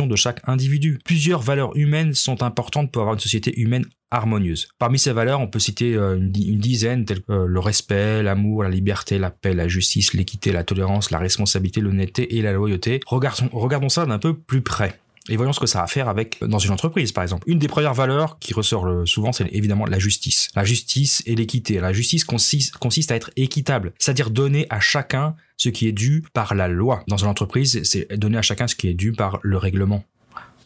de 0.06 0.16
chaque 0.16 0.40
individu. 0.48 0.98
Plusieurs 1.04 1.40
valeurs 1.40 1.76
humaines 1.76 2.14
sont 2.14 2.42
importantes 2.42 2.90
pour 2.90 3.02
avoir 3.02 3.14
une 3.14 3.20
société 3.20 3.58
humaine 3.58 3.86
harmonieuse. 4.10 4.68
Parmi 4.78 4.98
ces 4.98 5.12
valeurs, 5.12 5.40
on 5.40 5.48
peut 5.48 5.58
citer 5.58 5.94
euh, 5.94 6.16
une, 6.16 6.30
dizaine, 6.30 7.04
telles 7.04 7.22
que 7.22 7.32
euh, 7.32 7.46
le 7.46 7.60
respect, 7.60 8.22
l'amour, 8.22 8.62
la 8.62 8.70
liberté, 8.70 9.18
la 9.18 9.30
paix, 9.30 9.54
la 9.54 9.68
justice, 9.68 10.14
l'équité, 10.14 10.52
la 10.52 10.62
tolérance, 10.62 11.10
la 11.10 11.18
responsabilité, 11.18 11.80
l'honnêteté 11.80 12.36
et 12.36 12.42
la 12.42 12.52
loyauté. 12.52 13.00
Regardons 13.06 13.88
ça 13.88 14.06
d'un 14.06 14.18
peu 14.18 14.34
plus 14.34 14.62
près. 14.62 15.00
Et 15.30 15.36
voyons 15.36 15.54
ce 15.54 15.60
que 15.60 15.66
ça 15.66 15.80
a 15.80 15.84
à 15.84 15.86
faire 15.86 16.08
avec 16.08 16.38
dans 16.42 16.58
une 16.58 16.70
entreprise, 16.70 17.12
par 17.12 17.22
exemple. 17.22 17.44
Une 17.48 17.58
des 17.58 17.68
premières 17.68 17.94
valeurs 17.94 18.38
qui 18.38 18.52
ressort 18.52 19.06
souvent, 19.06 19.32
c'est 19.32 19.48
évidemment 19.52 19.86
la 19.86 19.98
justice. 19.98 20.50
La 20.54 20.64
justice 20.64 21.22
et 21.24 21.34
l'équité. 21.34 21.80
La 21.80 21.92
justice 21.92 22.24
consiste, 22.24 22.76
consiste 22.76 23.10
à 23.10 23.16
être 23.16 23.30
équitable, 23.36 23.94
c'est-à-dire 23.98 24.30
donner 24.30 24.66
à 24.68 24.80
chacun 24.80 25.34
ce 25.56 25.70
qui 25.70 25.88
est 25.88 25.92
dû 25.92 26.24
par 26.34 26.54
la 26.54 26.68
loi. 26.68 27.02
Dans 27.08 27.16
une 27.16 27.28
entreprise, 27.28 27.82
c'est 27.84 28.12
donner 28.18 28.36
à 28.36 28.42
chacun 28.42 28.66
ce 28.66 28.74
qui 28.74 28.88
est 28.88 28.94
dû 28.94 29.12
par 29.12 29.38
le 29.42 29.56
règlement 29.56 30.04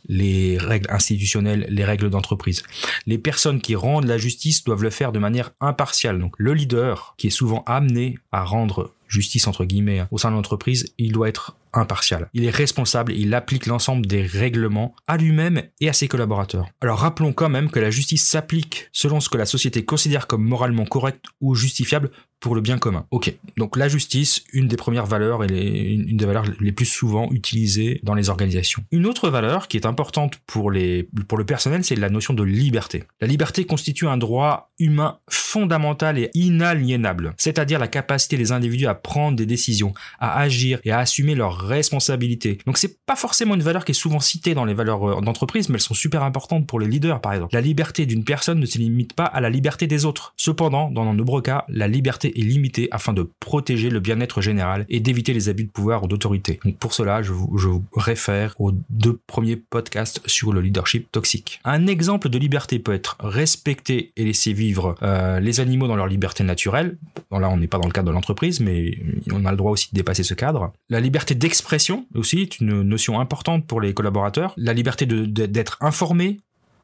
les 0.08 0.56
règles 0.58 0.90
institutionnelles, 0.90 1.66
les 1.68 1.84
règles 1.84 2.10
d'entreprise. 2.10 2.62
Les 3.06 3.18
personnes 3.18 3.60
qui 3.60 3.76
rendent 3.76 4.06
la 4.06 4.18
justice 4.18 4.64
doivent 4.64 4.82
le 4.82 4.90
faire 4.90 5.12
de 5.12 5.18
manière 5.18 5.50
impartiale. 5.60 6.18
Donc 6.18 6.34
le 6.38 6.54
leader, 6.54 7.14
qui 7.18 7.26
est 7.26 7.30
souvent 7.30 7.62
amené 7.66 8.18
à 8.32 8.42
rendre 8.42 8.92
justice 9.06 9.46
entre 9.46 9.64
guillemets 9.64 10.04
au 10.10 10.18
sein 10.18 10.30
de 10.30 10.36
l'entreprise, 10.36 10.92
il 10.98 11.12
doit 11.12 11.28
être 11.28 11.56
impartial. 11.72 12.28
Il 12.34 12.44
est 12.44 12.50
responsable, 12.50 13.12
il 13.12 13.34
applique 13.34 13.66
l'ensemble 13.66 14.06
des 14.06 14.22
règlements 14.22 14.94
à 15.06 15.16
lui-même 15.16 15.62
et 15.80 15.88
à 15.88 15.92
ses 15.92 16.08
collaborateurs. 16.08 16.66
Alors 16.80 16.98
rappelons 16.98 17.32
quand 17.32 17.48
même 17.48 17.70
que 17.70 17.80
la 17.80 17.90
justice 17.90 18.26
s'applique 18.26 18.88
selon 18.92 19.20
ce 19.20 19.28
que 19.28 19.38
la 19.38 19.46
société 19.46 19.84
considère 19.84 20.26
comme 20.26 20.44
moralement 20.44 20.84
correct 20.84 21.24
ou 21.40 21.54
justifiable 21.54 22.10
pour 22.40 22.54
le 22.54 22.60
bien 22.60 22.78
commun. 22.78 23.06
Ok, 23.10 23.34
donc 23.56 23.76
la 23.76 23.88
justice, 23.88 24.44
une 24.52 24.68
des 24.68 24.76
premières 24.76 25.06
valeurs 25.06 25.44
et 25.44 25.92
une 25.92 26.16
des 26.16 26.26
valeurs 26.26 26.44
les 26.60 26.72
plus 26.72 26.86
souvent 26.86 27.28
utilisées 27.32 28.00
dans 28.04 28.14
les 28.14 28.30
organisations. 28.30 28.84
Une 28.92 29.06
autre 29.06 29.28
valeur 29.28 29.68
qui 29.68 29.76
est 29.76 29.86
importante 29.86 30.38
pour, 30.46 30.72
pour 31.26 31.38
le 31.38 31.44
personnel, 31.44 31.84
c'est 31.84 31.96
la 31.96 32.10
notion 32.10 32.34
de 32.34 32.42
liberté. 32.42 33.04
La 33.20 33.26
liberté 33.26 33.64
constitue 33.64 34.06
un 34.06 34.16
droit 34.16 34.70
humain 34.78 35.18
fondamental 35.28 36.18
et 36.18 36.30
inaliénable, 36.34 37.34
c'est-à-dire 37.38 37.80
la 37.80 37.88
capacité 37.88 38.36
des 38.36 38.52
individus 38.52 38.86
à 38.86 38.94
prendre 38.94 39.36
des 39.36 39.46
décisions, 39.46 39.92
à 40.20 40.38
agir 40.38 40.80
et 40.84 40.92
à 40.92 40.98
assumer 40.98 41.34
leurs 41.34 41.57
responsabilités. 41.58 42.58
Donc 42.66 42.78
c'est 42.78 42.98
pas 43.04 43.16
forcément 43.16 43.54
une 43.54 43.62
valeur 43.62 43.84
qui 43.84 43.92
est 43.92 43.94
souvent 43.94 44.20
citée 44.20 44.54
dans 44.54 44.64
les 44.64 44.74
valeurs 44.74 45.18
euh, 45.18 45.20
d'entreprise, 45.20 45.68
mais 45.68 45.76
elles 45.76 45.80
sont 45.80 45.94
super 45.94 46.22
importantes 46.22 46.66
pour 46.66 46.80
les 46.80 46.86
leaders 46.86 47.20
par 47.20 47.32
exemple. 47.32 47.54
La 47.54 47.60
liberté 47.60 48.06
d'une 48.06 48.24
personne 48.24 48.60
ne 48.60 48.66
se 48.66 48.78
limite 48.78 49.12
pas 49.12 49.24
à 49.24 49.40
la 49.40 49.50
liberté 49.50 49.86
des 49.86 50.04
autres. 50.04 50.34
Cependant, 50.36 50.90
dans 50.90 51.10
de 51.10 51.16
nombreux 51.16 51.42
cas, 51.42 51.64
la 51.68 51.88
liberté 51.88 52.38
est 52.38 52.42
limitée 52.42 52.88
afin 52.90 53.12
de 53.12 53.28
protéger 53.40 53.90
le 53.90 54.00
bien-être 54.00 54.40
général 54.40 54.84
et 54.88 55.00
d'éviter 55.00 55.32
les 55.32 55.48
abus 55.48 55.64
de 55.64 55.70
pouvoir 55.70 56.04
ou 56.04 56.08
d'autorité. 56.08 56.60
Donc 56.64 56.78
pour 56.78 56.92
cela, 56.92 57.22
je 57.22 57.32
vous, 57.32 57.58
je 57.58 57.68
vous 57.68 57.84
réfère 57.94 58.54
aux 58.58 58.72
deux 58.90 59.18
premiers 59.26 59.56
podcasts 59.56 60.20
sur 60.26 60.52
le 60.52 60.60
leadership 60.60 61.10
toxique. 61.12 61.60
Un 61.64 61.86
exemple 61.86 62.28
de 62.28 62.38
liberté 62.38 62.78
peut 62.78 62.94
être 62.94 63.16
respecter 63.20 64.12
et 64.16 64.24
laisser 64.24 64.52
vivre 64.52 64.94
euh, 65.02 65.40
les 65.40 65.60
animaux 65.60 65.86
dans 65.86 65.96
leur 65.96 66.06
liberté 66.06 66.44
naturelle. 66.44 66.98
Là, 67.30 67.48
on 67.50 67.56
n'est 67.56 67.66
pas 67.66 67.78
dans 67.78 67.86
le 67.86 67.92
cadre 67.92 68.08
de 68.08 68.12
l'entreprise, 68.12 68.60
mais 68.60 68.98
on 69.32 69.44
a 69.44 69.50
le 69.50 69.56
droit 69.56 69.72
aussi 69.72 69.88
de 69.92 69.96
dépasser 69.96 70.22
ce 70.22 70.34
cadre. 70.34 70.72
La 70.88 71.00
liberté 71.00 71.34
d'expression 71.48 72.06
aussi 72.14 72.40
est 72.40 72.60
une 72.60 72.82
notion 72.82 73.20
importante 73.20 73.66
pour 73.66 73.80
les 73.80 73.94
collaborateurs. 73.94 74.52
La 74.58 74.74
liberté 74.74 75.06
d'être 75.06 75.78
informé, 75.80 76.40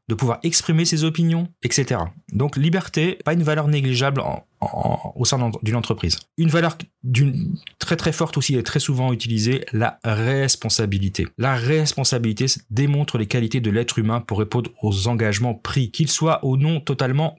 de 0.08 0.14
pouvoir 0.14 0.38
exprimer 0.42 0.86
ses 0.86 1.04
opinions, 1.04 1.48
etc. 1.62 2.00
Donc 2.32 2.56
liberté, 2.56 3.18
pas 3.26 3.34
une 3.34 3.42
valeur 3.42 3.68
négligeable 3.68 4.22
au 4.62 5.24
sein 5.26 5.50
d'une 5.62 5.76
entreprise. 5.76 6.18
Une 6.38 6.48
valeur 6.48 6.78
très 7.78 7.96
très 7.96 8.12
forte 8.12 8.38
aussi 8.38 8.56
et 8.56 8.62
très 8.62 8.80
souvent 8.80 9.12
utilisée, 9.12 9.66
la 9.74 9.98
responsabilité. 10.02 11.28
La 11.36 11.56
responsabilité 11.56 12.46
démontre 12.70 13.18
les 13.18 13.26
qualités 13.26 13.60
de 13.60 13.70
l'être 13.70 13.98
humain 13.98 14.22
pour 14.22 14.38
répondre 14.38 14.70
aux 14.80 15.08
engagements 15.08 15.54
pris, 15.54 15.90
qu'ils 15.90 16.10
soient 16.10 16.40
ou 16.42 16.56
non 16.56 16.80
totalement 16.80 17.36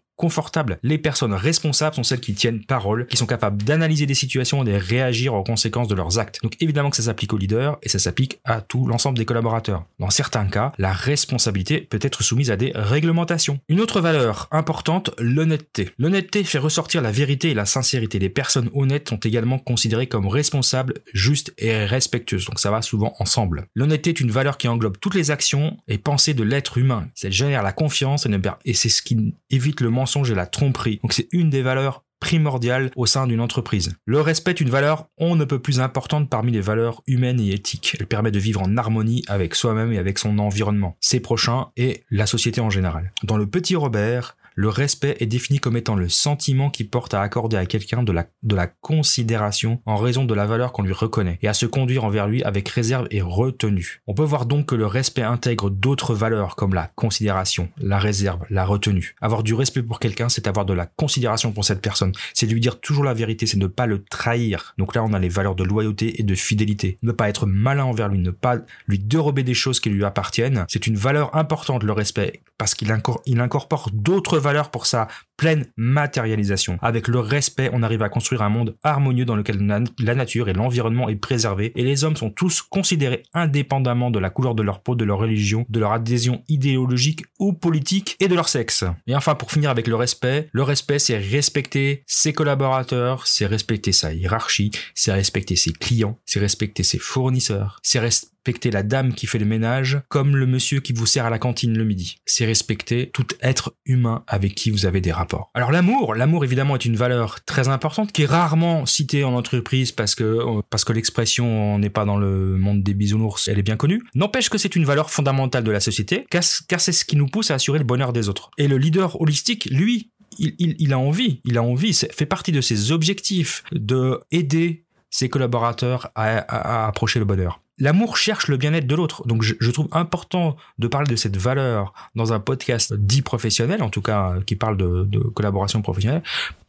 Les 0.83 0.97
personnes 0.97 1.33
responsables 1.33 1.95
sont 1.95 2.03
celles 2.03 2.19
qui 2.19 2.33
tiennent 2.33 2.63
parole, 2.65 3.05
qui 3.07 3.17
sont 3.17 3.25
capables 3.25 3.61
d'analyser 3.63 4.05
des 4.05 4.13
situations 4.13 4.63
et 4.63 4.65
de 4.65 4.77
réagir 4.77 5.33
aux 5.33 5.43
conséquences 5.43 5.87
de 5.87 5.95
leurs 5.95 6.19
actes. 6.19 6.39
Donc 6.41 6.53
évidemment 6.61 6.89
que 6.89 6.95
ça 6.95 7.03
s'applique 7.03 7.33
aux 7.33 7.37
leaders 7.37 7.77
et 7.83 7.89
ça 7.89 7.99
s'applique 7.99 8.39
à 8.43 8.61
tout 8.61 8.87
l'ensemble 8.87 9.17
des 9.17 9.25
collaborateurs. 9.25 9.85
Dans 9.99 10.09
certains 10.09 10.45
cas, 10.45 10.71
la 10.77 10.93
responsabilité 10.93 11.81
peut 11.81 11.99
être 12.01 12.23
soumise 12.23 12.49
à 12.49 12.55
des 12.55 12.71
réglementations. 12.73 13.59
Une 13.69 13.81
autre 13.81 14.01
valeur 14.01 14.47
importante, 14.51 15.11
l'honnêteté. 15.19 15.89
L'honnêteté 15.97 16.43
fait 16.43 16.57
ressortir 16.57 17.01
la 17.01 17.11
vérité 17.11 17.51
et 17.51 17.53
la 17.53 17.65
sincérité. 17.65 18.19
Les 18.19 18.29
personnes 18.29 18.69
honnêtes 18.73 19.09
sont 19.09 19.17
également 19.17 19.59
considérées 19.59 20.07
comme 20.07 20.27
responsables, 20.27 20.95
justes 21.13 21.53
et 21.57 21.85
respectueuses. 21.85 22.45
Donc 22.45 22.59
ça 22.59 22.71
va 22.71 22.81
souvent 22.81 23.15
ensemble. 23.19 23.67
L'honnêteté 23.75 24.11
est 24.11 24.19
une 24.19 24.31
valeur 24.31 24.57
qui 24.57 24.67
englobe 24.67 24.97
toutes 24.99 25.15
les 25.15 25.31
actions 25.31 25.77
et 25.87 25.97
pensées 25.97 26.33
de 26.33 26.43
l'être 26.43 26.77
humain. 26.77 27.07
Ça 27.13 27.29
génère 27.29 27.63
la 27.63 27.71
confiance 27.71 28.27
et 28.65 28.73
c'est 28.73 28.89
ce 28.89 29.01
qui 29.01 29.35
évite 29.49 29.81
le 29.81 29.89
et 30.31 30.35
la 30.35 30.45
tromperie. 30.45 30.99
Donc 31.01 31.13
c'est 31.13 31.27
une 31.31 31.49
des 31.49 31.61
valeurs 31.61 32.03
primordiales 32.19 32.91
au 32.95 33.05
sein 33.05 33.27
d'une 33.27 33.41
entreprise. 33.41 33.93
Le 34.05 34.21
respect 34.21 34.51
est 34.51 34.61
une 34.61 34.69
valeur 34.69 35.07
on 35.17 35.35
ne 35.35 35.45
peut 35.45 35.59
plus 35.59 35.79
importante 35.79 36.29
parmi 36.29 36.51
les 36.51 36.61
valeurs 36.61 37.01
humaines 37.07 37.39
et 37.39 37.51
éthiques. 37.51 37.97
Elle 37.99 38.07
permet 38.07 38.31
de 38.31 38.39
vivre 38.39 38.61
en 38.61 38.77
harmonie 38.77 39.23
avec 39.27 39.55
soi-même 39.55 39.91
et 39.91 39.97
avec 39.97 40.17
son 40.17 40.39
environnement, 40.39 40.97
ses 41.01 41.19
prochains 41.19 41.67
et 41.77 42.03
la 42.09 42.25
société 42.25 42.61
en 42.61 42.69
général. 42.69 43.11
Dans 43.23 43.37
le 43.37 43.47
petit 43.47 43.75
Robert, 43.75 44.37
le 44.55 44.69
respect 44.69 45.17
est 45.19 45.25
défini 45.25 45.59
comme 45.59 45.75
étant 45.75 45.95
le 45.95 46.07
sentiment 46.07 46.69
qui 46.69 46.85
porte 46.85 47.13
à 47.13 47.21
accorder 47.21 47.57
à 47.57 47.65
quelqu'un 47.65 48.03
de 48.03 48.13
la, 48.13 48.25
de 48.41 48.55
la 48.55 48.67
considération 48.67 49.81
en 49.85 49.97
raison 49.97 50.23
de 50.23 50.33
la 50.33 50.45
valeur 50.45 50.71
qu'on 50.71 50.83
lui 50.83 50.93
reconnaît 50.93 51.37
et 51.41 51.49
à 51.49 51.53
se 51.53 51.65
conduire 51.65 52.05
envers 52.05 52.27
lui 52.27 52.41
avec 52.43 52.69
réserve 52.69 53.07
et 53.11 53.21
retenue. 53.21 54.01
On 54.07 54.13
peut 54.13 54.23
voir 54.23 54.45
donc 54.45 54.67
que 54.67 54.75
le 54.75 54.85
respect 54.85 55.23
intègre 55.23 55.69
d'autres 55.69 56.15
valeurs 56.15 56.55
comme 56.55 56.73
la 56.73 56.89
considération, 56.95 57.69
la 57.81 57.99
réserve, 57.99 58.45
la 58.49 58.63
retenue. 58.63 59.15
Avoir 59.19 59.43
du 59.43 59.53
respect 59.53 59.83
pour 59.83 59.99
quelqu'un, 59.99 60.29
c'est 60.29 60.47
avoir 60.47 60.65
de 60.65 60.73
la 60.73 60.85
considération 60.85 61.51
pour 61.51 61.65
cette 61.65 61.81
personne. 61.81 62.13
C'est 62.33 62.45
lui 62.45 62.61
dire 62.61 62.79
toujours 62.79 63.03
la 63.03 63.13
vérité, 63.13 63.47
c'est 63.47 63.57
ne 63.57 63.67
pas 63.67 63.87
le 63.87 64.05
trahir. 64.05 64.73
Donc 64.77 64.95
là, 64.95 65.03
on 65.03 65.11
a 65.11 65.19
les 65.19 65.27
valeurs 65.27 65.55
de 65.55 65.65
loyauté 65.65 66.21
et 66.21 66.23
de 66.23 66.35
fidélité. 66.35 66.97
Ne 67.03 67.11
pas 67.11 67.27
être 67.27 67.45
malin 67.45 67.83
envers 67.83 68.07
lui, 68.07 68.19
ne 68.19 68.31
pas 68.31 68.59
lui 68.87 68.99
dérober 68.99 69.43
des 69.43 69.53
choses 69.53 69.81
qui 69.81 69.89
lui 69.89 70.05
appartiennent. 70.05 70.65
C'est 70.69 70.87
une 70.87 70.95
valeur 70.95 71.35
importante, 71.35 71.83
le 71.83 71.91
respect, 71.91 72.41
parce 72.57 72.73
qu'il 72.73 72.91
incorpore 72.91 73.89
d'autres 73.91 74.44
valeur 74.45 74.69
pour 74.69 74.85
sa 74.85 75.07
pleine 75.37 75.65
matérialisation. 75.77 76.77
Avec 76.81 77.07
le 77.07 77.19
respect, 77.19 77.69
on 77.73 77.83
arrive 77.83 78.01
à 78.01 78.09
construire 78.09 78.41
un 78.41 78.49
monde 78.49 78.75
harmonieux 78.83 79.25
dans 79.25 79.35
lequel 79.35 79.65
la 79.99 80.15
nature 80.15 80.49
et 80.49 80.53
l'environnement 80.53 81.09
est 81.09 81.15
préservé 81.15 81.71
et 81.75 81.83
les 81.83 82.03
hommes 82.03 82.15
sont 82.15 82.29
tous 82.29 82.61
considérés 82.61 83.23
indépendamment 83.33 84.11
de 84.11 84.19
la 84.19 84.29
couleur 84.29 84.55
de 84.55 84.63
leur 84.63 84.81
peau, 84.81 84.95
de 84.95 85.05
leur 85.05 85.19
religion, 85.19 85.65
de 85.69 85.79
leur 85.79 85.91
adhésion 85.91 86.43
idéologique 86.47 87.23
ou 87.39 87.53
politique 87.53 88.15
et 88.19 88.27
de 88.27 88.35
leur 88.35 88.49
sexe. 88.49 88.83
Et 89.07 89.15
enfin, 89.15 89.35
pour 89.35 89.51
finir 89.51 89.69
avec 89.69 89.87
le 89.87 89.95
respect, 89.95 90.49
le 90.51 90.63
respect 90.63 90.99
c'est 90.99 91.17
respecter 91.17 92.03
ses 92.07 92.33
collaborateurs, 92.33 93.27
c'est 93.27 93.45
respecter 93.45 93.91
sa 93.91 94.13
hiérarchie, 94.13 94.71
c'est 94.93 95.11
respecter 95.11 95.55
ses 95.55 95.73
clients, 95.73 96.19
c'est 96.25 96.39
respecter 96.39 96.83
ses 96.83 96.99
fournisseurs, 96.99 97.79
c'est 97.83 97.99
respecter 97.99 98.71
la 98.71 98.83
dame 98.83 99.13
qui 99.13 99.25
fait 99.25 99.39
le 99.39 99.45
ménage 99.45 100.01
comme 100.07 100.35
le 100.35 100.45
monsieur 100.45 100.79
qui 100.79 100.93
vous 100.93 101.07
sert 101.07 101.25
à 101.25 101.29
la 101.31 101.39
cantine 101.39 101.75
le 101.75 101.83
midi. 101.83 102.17
C'est 102.25 102.45
respecter 102.45 103.09
tout 103.11 103.25
être 103.41 103.75
humain 103.85 104.23
avec 104.27 104.53
qui 104.53 104.69
vous 104.69 104.85
avez 104.85 105.01
des 105.01 105.11
rapports 105.11 105.24
alors 105.53 105.71
l'amour, 105.71 106.15
l'amour 106.15 106.43
évidemment 106.43 106.75
est 106.75 106.85
une 106.85 106.95
valeur 106.95 107.43
très 107.45 107.67
importante 107.67 108.11
qui 108.11 108.23
est 108.23 108.25
rarement 108.25 108.85
citée 108.85 109.23
en 109.23 109.33
entreprise 109.33 109.91
parce 109.91 110.15
que 110.15 110.23
euh, 110.23 110.61
parce 110.69 110.83
que 110.83 110.93
l'expression 110.93 111.77
n'est 111.79 111.89
pas 111.89 112.05
dans 112.05 112.17
le 112.17 112.57
monde 112.57 112.83
des 112.83 112.93
bisounours, 112.93 113.47
elle 113.47 113.59
est 113.59 113.63
bien 113.63 113.77
connue. 113.77 114.03
N'empêche 114.15 114.49
que 114.49 114.57
c'est 114.57 114.75
une 114.75 114.85
valeur 114.85 115.09
fondamentale 115.09 115.63
de 115.63 115.71
la 115.71 115.79
société 115.79 116.25
car, 116.29 116.43
c'est 116.43 116.91
ce 116.91 117.05
qui 117.05 117.15
nous 117.15 117.27
pousse 117.27 117.51
à 117.51 117.55
assurer 117.55 117.79
le 117.79 117.85
bonheur 117.85 118.13
des 118.13 118.29
autres. 118.29 118.51
Et 118.57 118.67
le 118.67 118.77
leader 118.77 119.19
holistique, 119.21 119.65
lui, 119.71 120.11
il, 120.37 120.93
a 120.93 120.99
envie, 120.99 121.41
il 121.45 121.57
a 121.57 121.63
envie, 121.63 121.93
fait 121.93 122.25
partie 122.25 122.51
de 122.51 122.61
ses 122.61 122.91
objectifs 122.91 123.63
de 123.71 124.19
aider 124.31 124.83
ses 125.09 125.29
collaborateurs 125.29 126.11
à 126.15 126.87
approcher 126.87 127.19
le 127.19 127.25
bonheur 127.25 127.61
l'amour 127.77 128.17
cherche 128.17 128.47
le 128.47 128.57
bien-être 128.57 128.87
de 128.87 128.95
l'autre. 128.95 129.27
Donc 129.27 129.41
je, 129.41 129.71
trouve 129.71 129.87
important 129.91 130.55
de 130.79 130.87
parler 130.87 131.09
de 131.09 131.15
cette 131.15 131.37
valeur 131.37 131.93
dans 132.15 132.33
un 132.33 132.39
podcast 132.39 132.93
dit 132.93 133.21
professionnel, 133.21 133.83
en 133.83 133.89
tout 133.89 134.01
cas 134.01 134.35
qui 134.45 134.55
parle 134.55 134.77
de, 134.77 135.03
de 135.03 135.19
collaboration 135.19 135.81
professionnelle, 135.81 136.23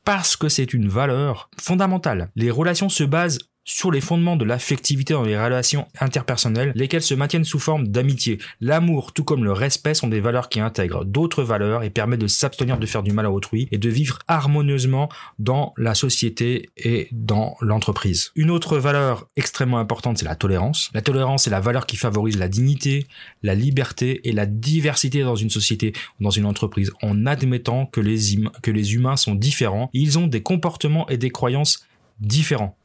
parce 0.04 0.36
que 0.36 0.48
c'est 0.48 0.72
une 0.72 0.88
valeur 0.88 1.50
fondamentale. 1.58 2.30
Les 2.36 2.50
relations 2.50 2.88
se 2.88 3.04
basent 3.04 3.38
sur 3.66 3.90
les 3.90 4.00
fondements 4.00 4.36
de 4.36 4.44
l'affectivité 4.44 5.12
dans 5.12 5.24
les 5.24 5.38
relations 5.38 5.86
interpersonnelles, 6.00 6.72
lesquelles 6.74 7.02
se 7.02 7.14
maintiennent 7.14 7.44
sous 7.44 7.58
forme 7.58 7.88
d'amitié. 7.88 8.38
L'amour, 8.60 9.12
tout 9.12 9.24
comme 9.24 9.44
le 9.44 9.52
respect, 9.52 9.92
sont 9.92 10.08
des 10.08 10.20
valeurs 10.20 10.48
qui 10.48 10.60
intègrent 10.60 11.04
d'autres 11.04 11.42
valeurs 11.42 11.82
et 11.82 11.90
permettent 11.90 12.20
de 12.20 12.28
s'abstenir 12.28 12.78
de 12.78 12.86
faire 12.86 13.02
du 13.02 13.12
mal 13.12 13.26
à 13.26 13.30
autrui 13.30 13.68
et 13.72 13.78
de 13.78 13.90
vivre 13.90 14.20
harmonieusement 14.28 15.08
dans 15.38 15.74
la 15.76 15.94
société 15.94 16.70
et 16.76 17.08
dans 17.10 17.56
l'entreprise. 17.60 18.30
Une 18.36 18.50
autre 18.50 18.78
valeur 18.78 19.28
extrêmement 19.36 19.78
importante, 19.78 20.18
c'est 20.18 20.24
la 20.24 20.36
tolérance. 20.36 20.90
La 20.94 21.02
tolérance 21.02 21.48
est 21.48 21.50
la 21.50 21.60
valeur 21.60 21.86
qui 21.86 21.96
favorise 21.96 22.38
la 22.38 22.48
dignité, 22.48 23.06
la 23.42 23.56
liberté 23.56 24.28
et 24.28 24.32
la 24.32 24.46
diversité 24.46 25.22
dans 25.22 25.36
une 25.36 25.50
société 25.50 25.92
ou 26.20 26.24
dans 26.24 26.30
une 26.30 26.46
entreprise 26.46 26.92
en 27.02 27.26
admettant 27.26 27.86
que 27.86 28.00
les, 28.00 28.36
que 28.62 28.70
les 28.70 28.94
humains 28.94 29.16
sont 29.16 29.34
différents, 29.34 29.90
ils 29.92 30.18
ont 30.18 30.28
des 30.28 30.42
comportements 30.42 31.08
et 31.08 31.16
des 31.16 31.30
croyances 31.30 31.84
différents. 32.20 32.76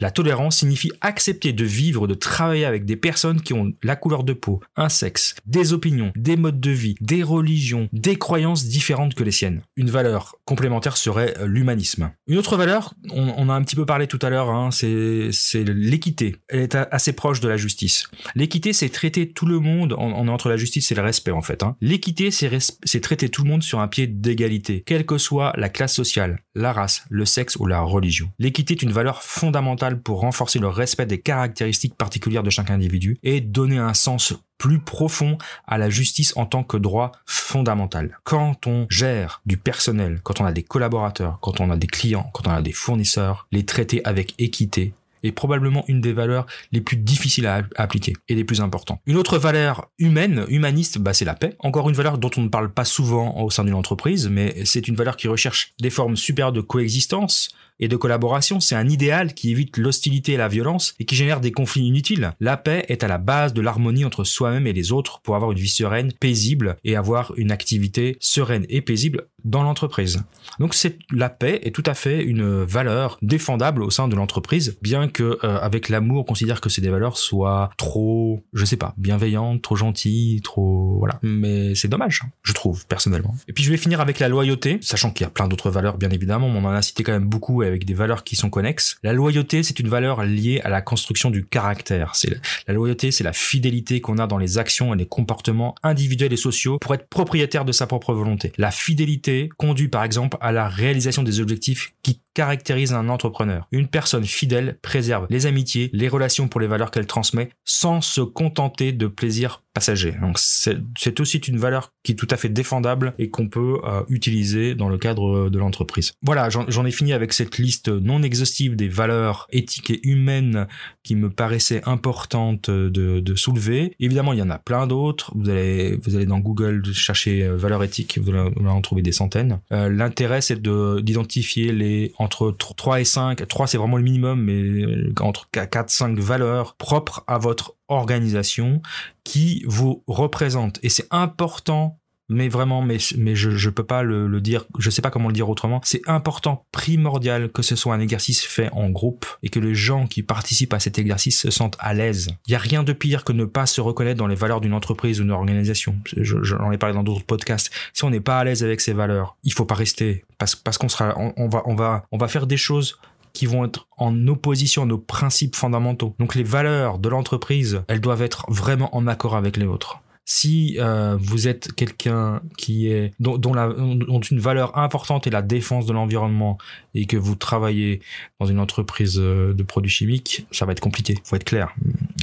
La 0.00 0.10
tolérance 0.10 0.58
signifie 0.58 0.92
accepter 1.00 1.52
de 1.52 1.64
vivre, 1.64 2.06
de 2.06 2.14
travailler 2.14 2.64
avec 2.64 2.84
des 2.84 2.96
personnes 2.96 3.40
qui 3.40 3.52
ont 3.52 3.72
la 3.82 3.96
couleur 3.96 4.24
de 4.24 4.32
peau, 4.32 4.60
un 4.76 4.88
sexe, 4.88 5.34
des 5.46 5.72
opinions, 5.72 6.12
des 6.16 6.36
modes 6.36 6.60
de 6.60 6.70
vie, 6.70 6.94
des 7.00 7.22
religions, 7.22 7.88
des 7.92 8.16
croyances 8.16 8.66
différentes 8.66 9.14
que 9.14 9.24
les 9.24 9.30
siennes. 9.30 9.62
Une 9.76 9.90
valeur 9.90 10.36
complémentaire 10.44 10.96
serait 10.96 11.34
l'humanisme. 11.44 12.10
Une 12.26 12.38
autre 12.38 12.56
valeur, 12.56 12.94
on, 13.10 13.48
a 13.48 13.54
un 13.54 13.62
petit 13.62 13.76
peu 13.76 13.86
parlé 13.86 14.06
tout 14.06 14.18
à 14.22 14.30
l'heure, 14.30 14.50
hein, 14.50 14.70
c'est 14.70 15.64
l'équité. 15.64 16.36
Elle 16.48 16.60
est 16.60 16.74
assez 16.74 17.12
proche 17.12 17.40
de 17.40 17.48
la 17.48 17.56
justice. 17.56 18.08
L'équité, 18.34 18.72
c'est 18.72 18.88
traiter 18.88 19.30
tout 19.30 19.46
le 19.46 19.60
monde, 19.60 19.94
on, 19.98 20.26
est 20.26 20.30
entre 20.30 20.48
la 20.48 20.56
justice 20.56 20.90
et 20.92 20.94
le 20.94 21.02
respect 21.02 21.30
en 21.30 21.42
fait. 21.42 21.62
Hein. 21.62 21.76
L'équité, 21.80 22.30
c'est 22.30 23.00
traiter 23.00 23.28
tout 23.28 23.44
le 23.44 23.50
monde 23.50 23.62
sur 23.62 23.80
un 23.80 23.88
pied 23.88 24.06
d'égalité, 24.06 24.82
quelle 24.86 25.06
que 25.06 25.18
soit 25.18 25.52
la 25.56 25.68
classe 25.68 25.94
sociale, 25.94 26.42
la 26.54 26.72
race, 26.72 27.04
le 27.10 27.24
sexe 27.24 27.56
ou 27.56 27.66
la 27.66 27.80
religion. 27.80 28.30
L'équité 28.38 28.74
est 28.74 28.82
une 28.82 28.92
valeur 28.92 29.22
fondamentale 29.22 29.47
fondamentale 29.48 30.02
pour 30.02 30.20
renforcer 30.20 30.58
le 30.58 30.68
respect 30.68 31.06
des 31.06 31.22
caractéristiques 31.22 31.94
particulières 31.94 32.42
de 32.42 32.50
chaque 32.50 32.68
individu 32.70 33.18
et 33.22 33.40
donner 33.40 33.78
un 33.78 33.94
sens 33.94 34.34
plus 34.58 34.78
profond 34.78 35.38
à 35.66 35.78
la 35.78 35.88
justice 35.88 36.34
en 36.36 36.44
tant 36.44 36.64
que 36.64 36.76
droit 36.76 37.12
fondamental. 37.24 38.18
Quand 38.24 38.66
on 38.66 38.86
gère 38.90 39.40
du 39.46 39.56
personnel, 39.56 40.20
quand 40.22 40.42
on 40.42 40.44
a 40.44 40.52
des 40.52 40.64
collaborateurs, 40.64 41.38
quand 41.40 41.60
on 41.60 41.70
a 41.70 41.78
des 41.78 41.86
clients, 41.86 42.28
quand 42.34 42.46
on 42.46 42.50
a 42.50 42.60
des 42.60 42.72
fournisseurs, 42.72 43.46
les 43.50 43.64
traiter 43.64 44.04
avec 44.04 44.34
équité, 44.38 44.92
est 45.22 45.32
probablement 45.32 45.84
une 45.88 46.02
des 46.02 46.12
valeurs 46.12 46.44
les 46.70 46.82
plus 46.82 46.98
difficiles 46.98 47.46
à, 47.46 47.62
appliquer 47.76 48.12
et 48.28 48.34
les 48.34 48.44
plus 48.44 48.60
importantes. 48.60 49.00
Une 49.06 49.16
autre 49.16 49.38
valeur 49.38 49.88
humaine, 49.98 50.44
humaniste, 50.48 50.98
bah, 50.98 51.14
c'est 51.14 51.24
la 51.24 51.34
paix. 51.34 51.56
Encore 51.60 51.88
une 51.88 51.96
valeur 51.96 52.18
dont 52.18 52.30
on 52.36 52.42
ne 52.42 52.48
parle 52.48 52.70
pas 52.70 52.84
souvent 52.84 53.34
au 53.40 53.50
sein 53.50 53.64
d'une 53.64 53.74
entreprise, 53.74 54.28
mais 54.28 54.64
c'est 54.66 54.88
une 54.88 54.94
valeur 54.94 55.16
qui 55.16 55.26
recherche 55.26 55.72
des 55.80 55.90
formes 55.90 56.16
supérieures 56.16 56.52
de 56.52 56.60
coexistence, 56.60 57.48
et 57.80 57.88
de 57.88 57.96
collaboration, 57.96 58.60
c'est 58.60 58.74
un 58.74 58.88
idéal 58.88 59.34
qui 59.34 59.50
évite 59.50 59.76
l'hostilité 59.76 60.32
et 60.32 60.36
la 60.36 60.48
violence 60.48 60.94
et 60.98 61.04
qui 61.04 61.14
génère 61.14 61.40
des 61.40 61.52
conflits 61.52 61.86
inutiles. 61.86 62.32
La 62.40 62.56
paix 62.56 62.84
est 62.88 63.04
à 63.04 63.08
la 63.08 63.18
base 63.18 63.52
de 63.52 63.60
l'harmonie 63.60 64.04
entre 64.04 64.24
soi-même 64.24 64.66
et 64.66 64.72
les 64.72 64.92
autres 64.92 65.20
pour 65.22 65.36
avoir 65.36 65.52
une 65.52 65.58
vie 65.58 65.68
sereine, 65.68 66.12
paisible 66.12 66.76
et 66.84 66.96
avoir 66.96 67.32
une 67.36 67.50
activité 67.50 68.16
sereine 68.20 68.66
et 68.68 68.80
paisible 68.80 69.26
dans 69.44 69.62
l'entreprise. 69.62 70.22
Donc 70.58 70.74
c'est 70.74 70.98
la 71.12 71.28
paix 71.28 71.60
est 71.62 71.74
tout 71.74 71.84
à 71.86 71.94
fait 71.94 72.22
une 72.22 72.64
valeur 72.64 73.18
défendable 73.22 73.82
au 73.82 73.90
sein 73.90 74.08
de 74.08 74.16
l'entreprise, 74.16 74.76
bien 74.82 75.08
que 75.08 75.38
euh, 75.44 75.58
avec 75.60 75.88
l'amour 75.88 76.20
on 76.20 76.24
considère 76.24 76.60
que 76.60 76.68
c'est 76.68 76.80
des 76.80 76.90
valeurs 76.90 77.16
soient 77.16 77.70
trop, 77.76 78.42
je 78.52 78.64
sais 78.64 78.76
pas, 78.76 78.94
bienveillantes, 78.96 79.62
trop 79.62 79.76
gentilles, 79.76 80.40
trop 80.42 80.98
voilà. 80.98 81.18
Mais 81.22 81.74
c'est 81.74 81.88
dommage, 81.88 82.22
je 82.42 82.52
trouve 82.52 82.86
personnellement. 82.86 83.34
Et 83.46 83.52
puis 83.52 83.62
je 83.62 83.70
vais 83.70 83.76
finir 83.76 84.00
avec 84.00 84.18
la 84.18 84.28
loyauté, 84.28 84.78
sachant 84.82 85.10
qu'il 85.10 85.24
y 85.24 85.26
a 85.26 85.30
plein 85.30 85.48
d'autres 85.48 85.70
valeurs 85.70 85.98
bien 85.98 86.10
évidemment, 86.10 86.48
on 86.48 86.64
en 86.64 86.70
a 86.70 86.82
cité 86.82 87.02
quand 87.02 87.12
même 87.12 87.28
beaucoup 87.28 87.62
avec 87.68 87.84
des 87.84 87.94
valeurs 87.94 88.24
qui 88.24 88.36
sont 88.36 88.50
connexes. 88.50 88.98
La 89.02 89.12
loyauté, 89.12 89.62
c'est 89.62 89.78
une 89.78 89.88
valeur 89.88 90.24
liée 90.24 90.60
à 90.64 90.68
la 90.68 90.82
construction 90.82 91.30
du 91.30 91.44
caractère. 91.44 92.14
C'est 92.14 92.40
la 92.66 92.74
loyauté, 92.74 93.10
c'est 93.10 93.24
la 93.24 93.32
fidélité 93.32 94.00
qu'on 94.00 94.18
a 94.18 94.26
dans 94.26 94.38
les 94.38 94.58
actions 94.58 94.94
et 94.94 94.96
les 94.96 95.06
comportements 95.06 95.74
individuels 95.82 96.32
et 96.32 96.36
sociaux 96.36 96.78
pour 96.78 96.94
être 96.94 97.08
propriétaire 97.08 97.64
de 97.64 97.72
sa 97.72 97.86
propre 97.86 98.14
volonté. 98.14 98.52
La 98.58 98.70
fidélité 98.70 99.48
conduit 99.56 99.88
par 99.88 100.04
exemple 100.04 100.36
à 100.40 100.52
la 100.52 100.68
réalisation 100.68 101.22
des 101.22 101.40
objectifs 101.40 101.92
qui 102.02 102.20
caractérisent 102.38 102.92
un 102.92 103.08
entrepreneur. 103.08 103.66
Une 103.72 103.88
personne 103.88 104.24
fidèle 104.24 104.78
préserve 104.80 105.26
les 105.28 105.46
amitiés, 105.46 105.90
les 105.92 106.06
relations 106.06 106.46
pour 106.46 106.60
les 106.60 106.68
valeurs 106.68 106.92
qu'elle 106.92 107.06
transmet 107.06 107.50
sans 107.64 108.00
se 108.00 108.20
contenter 108.20 108.92
de 108.92 109.08
plaisirs 109.08 109.64
passagers. 109.74 110.14
Donc 110.20 110.38
c'est 110.38 111.20
aussi 111.20 111.38
une 111.38 111.58
valeur 111.58 111.92
qui 112.04 112.12
est 112.12 112.14
tout 112.14 112.28
à 112.30 112.36
fait 112.36 112.48
défendable 112.48 113.14
et 113.18 113.30
qu'on 113.30 113.48
peut 113.48 113.78
euh, 113.84 114.02
utiliser 114.08 114.76
dans 114.76 114.88
le 114.88 114.98
cadre 114.98 115.48
de 115.48 115.58
l'entreprise. 115.58 116.12
Voilà, 116.22 116.48
j'en 116.48 116.84
ai 116.84 116.90
fini 116.90 117.12
avec 117.12 117.32
cette 117.32 117.57
liste 117.58 117.88
non 117.88 118.22
exhaustive 118.22 118.76
des 118.76 118.88
valeurs 118.88 119.46
éthiques 119.50 119.90
et 119.90 120.00
humaines 120.06 120.66
qui 121.02 121.14
me 121.14 121.30
paraissaient 121.30 121.82
importantes 121.84 122.70
de, 122.70 123.34
soulever. 123.36 123.94
Évidemment, 124.00 124.32
il 124.32 124.38
y 124.38 124.42
en 124.42 124.50
a 124.50 124.58
plein 124.58 124.86
d'autres. 124.86 125.32
Vous 125.36 125.48
allez, 125.48 125.96
vous 126.02 126.16
allez 126.16 126.26
dans 126.26 126.40
Google 126.40 126.84
chercher 126.92 127.44
euh, 127.44 127.56
valeurs 127.56 127.84
éthiques, 127.84 128.18
vous 128.18 128.30
allez 128.30 128.50
en 128.66 128.80
trouver 128.80 129.02
des 129.02 129.12
centaines. 129.12 129.60
Euh, 129.72 129.88
L'intérêt, 129.88 130.40
c'est 130.40 130.60
d'identifier 130.60 131.72
les 131.72 132.12
entre 132.18 132.50
3 132.50 133.00
et 133.00 133.04
5. 133.04 133.46
3, 133.46 133.66
c'est 133.66 133.78
vraiment 133.78 133.96
le 133.96 134.02
minimum, 134.02 134.42
mais 134.42 135.12
entre 135.20 135.48
4, 135.52 135.90
5 135.90 136.18
valeurs 136.18 136.74
propres 136.74 137.22
à 137.26 137.38
votre 137.38 137.74
organisation 137.88 138.82
qui 139.24 139.62
vous 139.66 140.02
représentent. 140.06 140.78
Et 140.82 140.88
c'est 140.88 141.06
important 141.10 141.98
mais 142.28 142.48
vraiment, 142.48 142.82
mais, 142.82 142.98
je, 142.98 143.50
je 143.50 143.70
peux 143.70 143.84
pas 143.84 144.02
le, 144.02 144.26
le, 144.26 144.40
dire, 144.40 144.64
je 144.78 144.90
sais 144.90 145.02
pas 145.02 145.10
comment 145.10 145.28
le 145.28 145.34
dire 145.34 145.48
autrement. 145.48 145.80
C'est 145.84 146.02
important, 146.06 146.66
primordial 146.72 147.50
que 147.50 147.62
ce 147.62 147.76
soit 147.76 147.94
un 147.94 148.00
exercice 148.00 148.44
fait 148.44 148.70
en 148.72 148.90
groupe 148.90 149.26
et 149.42 149.48
que 149.48 149.58
les 149.58 149.74
gens 149.74 150.06
qui 150.06 150.22
participent 150.22 150.74
à 150.74 150.80
cet 150.80 150.98
exercice 150.98 151.40
se 151.40 151.50
sentent 151.50 151.76
à 151.78 151.94
l'aise. 151.94 152.28
Il 152.46 152.52
y 152.52 152.54
a 152.54 152.58
rien 152.58 152.82
de 152.82 152.92
pire 152.92 153.24
que 153.24 153.32
ne 153.32 153.44
pas 153.44 153.66
se 153.66 153.80
reconnaître 153.80 154.18
dans 154.18 154.26
les 154.26 154.34
valeurs 154.34 154.60
d'une 154.60 154.74
entreprise 154.74 155.20
ou 155.20 155.24
d'une 155.24 155.32
organisation. 155.32 155.96
J'en 156.16 156.70
ai 156.70 156.78
parlé 156.78 156.94
dans 156.94 157.02
d'autres 157.02 157.24
podcasts. 157.24 157.70
Si 157.94 158.04
on 158.04 158.10
n'est 158.10 158.20
pas 158.20 158.38
à 158.38 158.44
l'aise 158.44 158.62
avec 158.62 158.80
ces 158.80 158.92
valeurs, 158.92 159.36
il 159.44 159.52
faut 159.52 159.64
pas 159.64 159.74
rester 159.74 160.24
parce, 160.36 160.54
parce 160.54 160.78
qu'on 160.78 160.88
sera, 160.88 161.14
on, 161.16 161.32
on, 161.36 161.48
va, 161.48 161.62
on 161.66 161.74
va, 161.74 162.06
on 162.12 162.18
va 162.18 162.28
faire 162.28 162.46
des 162.46 162.56
choses 162.56 162.98
qui 163.32 163.46
vont 163.46 163.64
être 163.64 163.86
en 163.96 164.26
opposition 164.26 164.82
à 164.82 164.86
nos 164.86 164.98
principes 164.98 165.56
fondamentaux. 165.56 166.14
Donc 166.18 166.34
les 166.34 166.42
valeurs 166.42 166.98
de 166.98 167.08
l'entreprise, 167.08 167.82
elles 167.88 168.00
doivent 168.00 168.22
être 168.22 168.46
vraiment 168.48 168.94
en 168.96 169.06
accord 169.06 169.36
avec 169.36 169.56
les 169.56 169.66
vôtres 169.66 170.00
si 170.30 170.76
euh, 170.78 171.16
vous 171.18 171.48
êtes 171.48 171.72
quelqu'un 171.72 172.42
qui 172.58 172.88
est 172.88 173.14
dont, 173.18 173.54
la, 173.54 173.72
dont 173.72 174.20
une 174.20 174.38
valeur 174.38 174.76
importante 174.76 175.26
est 175.26 175.30
la 175.30 175.40
défense 175.40 175.86
de 175.86 175.94
l'environnement 175.94 176.58
et 176.94 177.06
que 177.06 177.16
vous 177.16 177.34
travaillez 177.34 178.02
dans 178.38 178.44
une 178.44 178.60
entreprise 178.60 179.18
euh, 179.18 179.54
de 179.54 179.62
produits 179.62 179.90
chimiques, 179.90 180.46
ça 180.52 180.66
va 180.66 180.72
être 180.72 180.80
compliqué. 180.80 181.14
Faut 181.24 181.34
être 181.36 181.44
clair. 181.44 181.74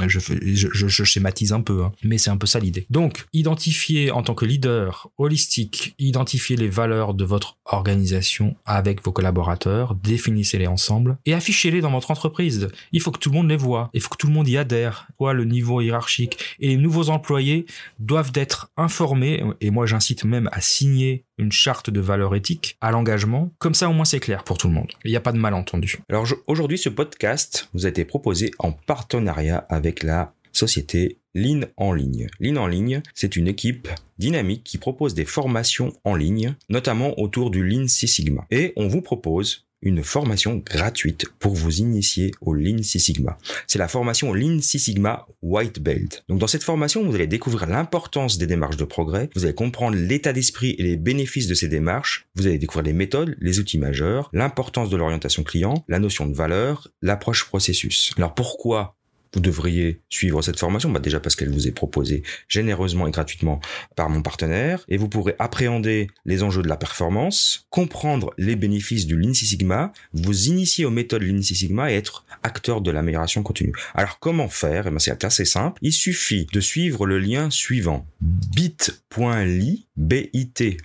Je, 0.07 0.19
je, 0.19 0.87
je, 0.87 1.03
schématise 1.03 1.53
un 1.53 1.61
peu, 1.61 1.83
hein, 1.83 1.91
mais 2.03 2.17
c'est 2.17 2.29
un 2.29 2.37
peu 2.37 2.47
ça 2.47 2.59
l'idée. 2.59 2.85
Donc, 2.89 3.25
identifier 3.33 4.11
en 4.11 4.23
tant 4.23 4.33
que 4.33 4.45
leader 4.45 5.09
holistique, 5.17 5.95
identifier 5.99 6.55
les 6.55 6.67
valeurs 6.67 7.13
de 7.13 7.23
votre 7.23 7.57
organisation 7.65 8.55
avec 8.65 9.03
vos 9.03 9.11
collaborateurs, 9.11 9.95
définissez-les 9.95 10.67
ensemble 10.67 11.17
et 11.25 11.33
affichez-les 11.33 11.81
dans 11.81 11.91
votre 11.91 12.11
entreprise. 12.11 12.67
Il 12.91 13.01
faut 13.01 13.11
que 13.11 13.19
tout 13.19 13.29
le 13.29 13.35
monde 13.35 13.49
les 13.49 13.57
voit. 13.57 13.89
Il 13.93 14.01
faut 14.01 14.09
que 14.09 14.17
tout 14.17 14.27
le 14.27 14.33
monde 14.33 14.47
y 14.47 14.57
adhère. 14.57 15.07
Voit 15.19 15.33
le 15.33 15.45
niveau 15.45 15.81
hiérarchique 15.81 16.37
et 16.59 16.67
les 16.67 16.77
nouveaux 16.77 17.09
employés 17.09 17.65
doivent 17.99 18.31
être 18.35 18.71
informés, 18.77 19.43
et 19.61 19.71
moi 19.71 19.85
j'incite 19.85 20.25
même 20.25 20.49
à 20.51 20.61
signer 20.61 21.23
une 21.37 21.51
charte 21.51 21.89
de 21.89 21.99
valeurs 21.99 22.35
éthiques 22.35 22.77
à 22.81 22.91
l'engagement. 22.91 23.51
Comme 23.59 23.73
ça, 23.73 23.89
au 23.89 23.93
moins, 23.93 24.05
c'est 24.05 24.19
clair 24.19 24.43
pour 24.43 24.57
tout 24.57 24.67
le 24.67 24.73
monde. 24.73 24.91
Il 25.03 25.11
n'y 25.11 25.17
a 25.17 25.21
pas 25.21 25.31
de 25.31 25.37
malentendu. 25.37 25.99
Alors 26.09 26.27
aujourd'hui, 26.47 26.77
ce 26.77 26.89
podcast 26.89 27.69
vous 27.73 27.85
a 27.85 27.89
été 27.89 28.05
proposé 28.05 28.51
en 28.59 28.71
partenariat 28.71 29.65
avec 29.69 30.03
la 30.03 30.33
société 30.51 31.19
Lean 31.33 31.61
en 31.75 31.91
ligne. 31.91 32.27
Lean 32.39 32.55
en 32.55 32.67
ligne, 32.67 33.01
c'est 33.13 33.35
une 33.35 33.47
équipe 33.47 33.89
dynamique 34.17 34.63
qui 34.63 34.77
propose 34.77 35.13
des 35.13 35.25
formations 35.25 35.93
en 36.05 36.15
ligne, 36.15 36.55
notamment 36.69 37.19
autour 37.19 37.51
du 37.51 37.67
Lean 37.67 37.87
Six 37.87 38.07
Sigma. 38.07 38.45
Et 38.51 38.71
on 38.77 38.87
vous 38.87 39.01
propose 39.01 39.67
une 39.85 40.03
formation 40.03 40.61
gratuite 40.65 41.27
pour 41.39 41.53
vous 41.53 41.77
initier 41.77 42.31
au 42.41 42.53
Lean 42.53 42.83
Six 42.83 42.99
Sigma. 42.99 43.37
C'est 43.67 43.79
la 43.79 43.87
formation 43.87 44.33
Lean 44.33 44.59
Six 44.61 44.79
Sigma 44.79 45.25
White 45.41 45.79
Belt. 45.79 46.25
Donc 46.27 46.39
dans 46.39 46.47
cette 46.47 46.63
formation, 46.63 47.07
vous 47.07 47.15
allez 47.15 47.27
découvrir 47.27 47.67
l'importance 47.67 48.37
des 48.37 48.47
démarches 48.47 48.77
de 48.77 48.83
progrès, 48.83 49.29
vous 49.35 49.45
allez 49.45 49.55
comprendre 49.55 49.95
l'état 49.95 50.33
d'esprit 50.33 50.75
et 50.77 50.83
les 50.83 50.97
bénéfices 50.97 51.47
de 51.47 51.53
ces 51.53 51.69
démarches, 51.69 52.27
vous 52.35 52.47
allez 52.47 52.57
découvrir 52.57 52.85
les 52.85 52.93
méthodes, 52.93 53.37
les 53.39 53.59
outils 53.59 53.77
majeurs, 53.77 54.29
l'importance 54.33 54.89
de 54.89 54.97
l'orientation 54.97 55.43
client, 55.43 55.85
la 55.87 55.99
notion 55.99 56.25
de 56.25 56.35
valeur, 56.35 56.89
l'approche 57.01 57.45
processus. 57.45 58.11
Alors 58.17 58.33
pourquoi 58.33 58.97
vous 59.33 59.39
devriez 59.39 60.01
suivre 60.09 60.41
cette 60.41 60.59
formation 60.59 60.89
bah 60.89 60.99
Déjà 60.99 61.19
parce 61.19 61.35
qu'elle 61.35 61.51
vous 61.51 61.67
est 61.67 61.71
proposée 61.71 62.23
généreusement 62.47 63.07
et 63.07 63.11
gratuitement 63.11 63.59
par 63.95 64.09
mon 64.09 64.21
partenaire 64.21 64.83
et 64.87 64.97
vous 64.97 65.09
pourrez 65.09 65.35
appréhender 65.39 66.07
les 66.25 66.43
enjeux 66.43 66.61
de 66.61 66.67
la 66.67 66.77
performance, 66.77 67.67
comprendre 67.69 68.33
les 68.37 68.55
bénéfices 68.55 69.05
du 69.05 69.17
Lean 69.17 69.33
Six 69.33 69.47
Sigma, 69.47 69.93
vous 70.13 70.47
initier 70.47 70.85
aux 70.85 70.91
méthodes 70.91 71.23
Lean 71.23 71.41
Six 71.41 71.55
Sigma 71.55 71.91
et 71.91 71.95
être 71.95 72.25
acteur 72.43 72.81
de 72.81 72.91
l'amélioration 72.91 73.43
continue. 73.43 73.73
Alors 73.93 74.19
comment 74.19 74.49
faire? 74.49 74.87
Eh 74.87 74.91
ben, 74.91 74.99
C'est 74.99 75.23
assez 75.23 75.45
simple. 75.45 75.79
Il 75.81 75.93
suffit 75.93 76.47
de 76.51 76.59
suivre 76.59 77.05
le 77.05 77.19
lien 77.19 77.49
suivant 77.49 78.05
bit.ly 78.21 79.85
bit.ly 79.95 80.77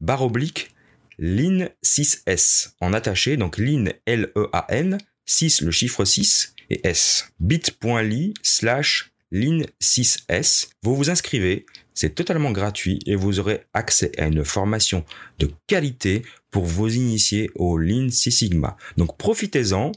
barre 0.00 0.22
oblique 0.22 0.70
Lean 1.18 1.68
6S 1.84 2.72
en 2.80 2.92
attaché, 2.92 3.36
donc 3.36 3.58
Lean 3.58 3.86
L-E-A-N, 4.06 4.98
6 5.26 5.62
le 5.62 5.70
chiffre 5.70 6.04
6 6.04 6.53
et 6.70 6.86
S. 6.86 7.28
bit.ly 7.40 8.34
slash 8.42 9.12
lean6s. 9.32 10.68
Vous 10.82 10.94
vous 10.94 11.10
inscrivez, 11.10 11.66
c'est 11.92 12.14
totalement 12.14 12.50
gratuit 12.50 12.98
et 13.06 13.16
vous 13.16 13.38
aurez 13.40 13.62
accès 13.72 14.12
à 14.18 14.26
une 14.26 14.44
formation 14.44 15.04
de 15.38 15.50
qualité 15.66 16.22
pour 16.50 16.64
vous 16.64 16.94
initier 16.94 17.50
au 17.56 17.78
Lean 17.78 18.10
Six 18.10 18.30
Sigma. 18.30 18.76
Donc 18.96 19.16
profitez-en. 19.16 19.92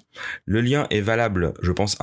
Le 0.45 0.61
lien 0.61 0.87
est 0.89 1.01
valable, 1.01 1.53
je 1.61 1.71
pense, 1.71 1.97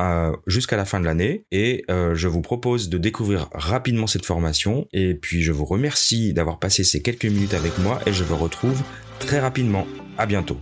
jusqu'à 0.46 0.77
la 0.77 0.85
fin 0.85 1.00
de 1.00 1.07
l'année 1.07 1.44
et 1.50 1.85
euh, 1.90 2.14
je 2.14 2.29
vous 2.29 2.40
propose 2.40 2.88
de 2.88 2.98
découvrir 2.98 3.48
rapidement 3.53 4.07
cette 4.07 4.27
formation. 4.27 4.87
Et 4.92 5.14
puis 5.14 5.42
je 5.42 5.53
vous 5.53 5.64
remercie 5.64 6.33
d'avoir 6.33 6.59
passé 6.59 6.85
ces 6.85 7.03
quelques 7.03 7.24
minutes 7.24 7.55
avec 7.55 7.79
moi 7.79 8.00
et 8.07 8.12
je 8.12 8.24
vous 8.24 8.37
retrouve 8.37 8.81
très 9.18 9.40
rapidement. 9.40 9.87
À 10.16 10.27
bientôt. 10.27 10.61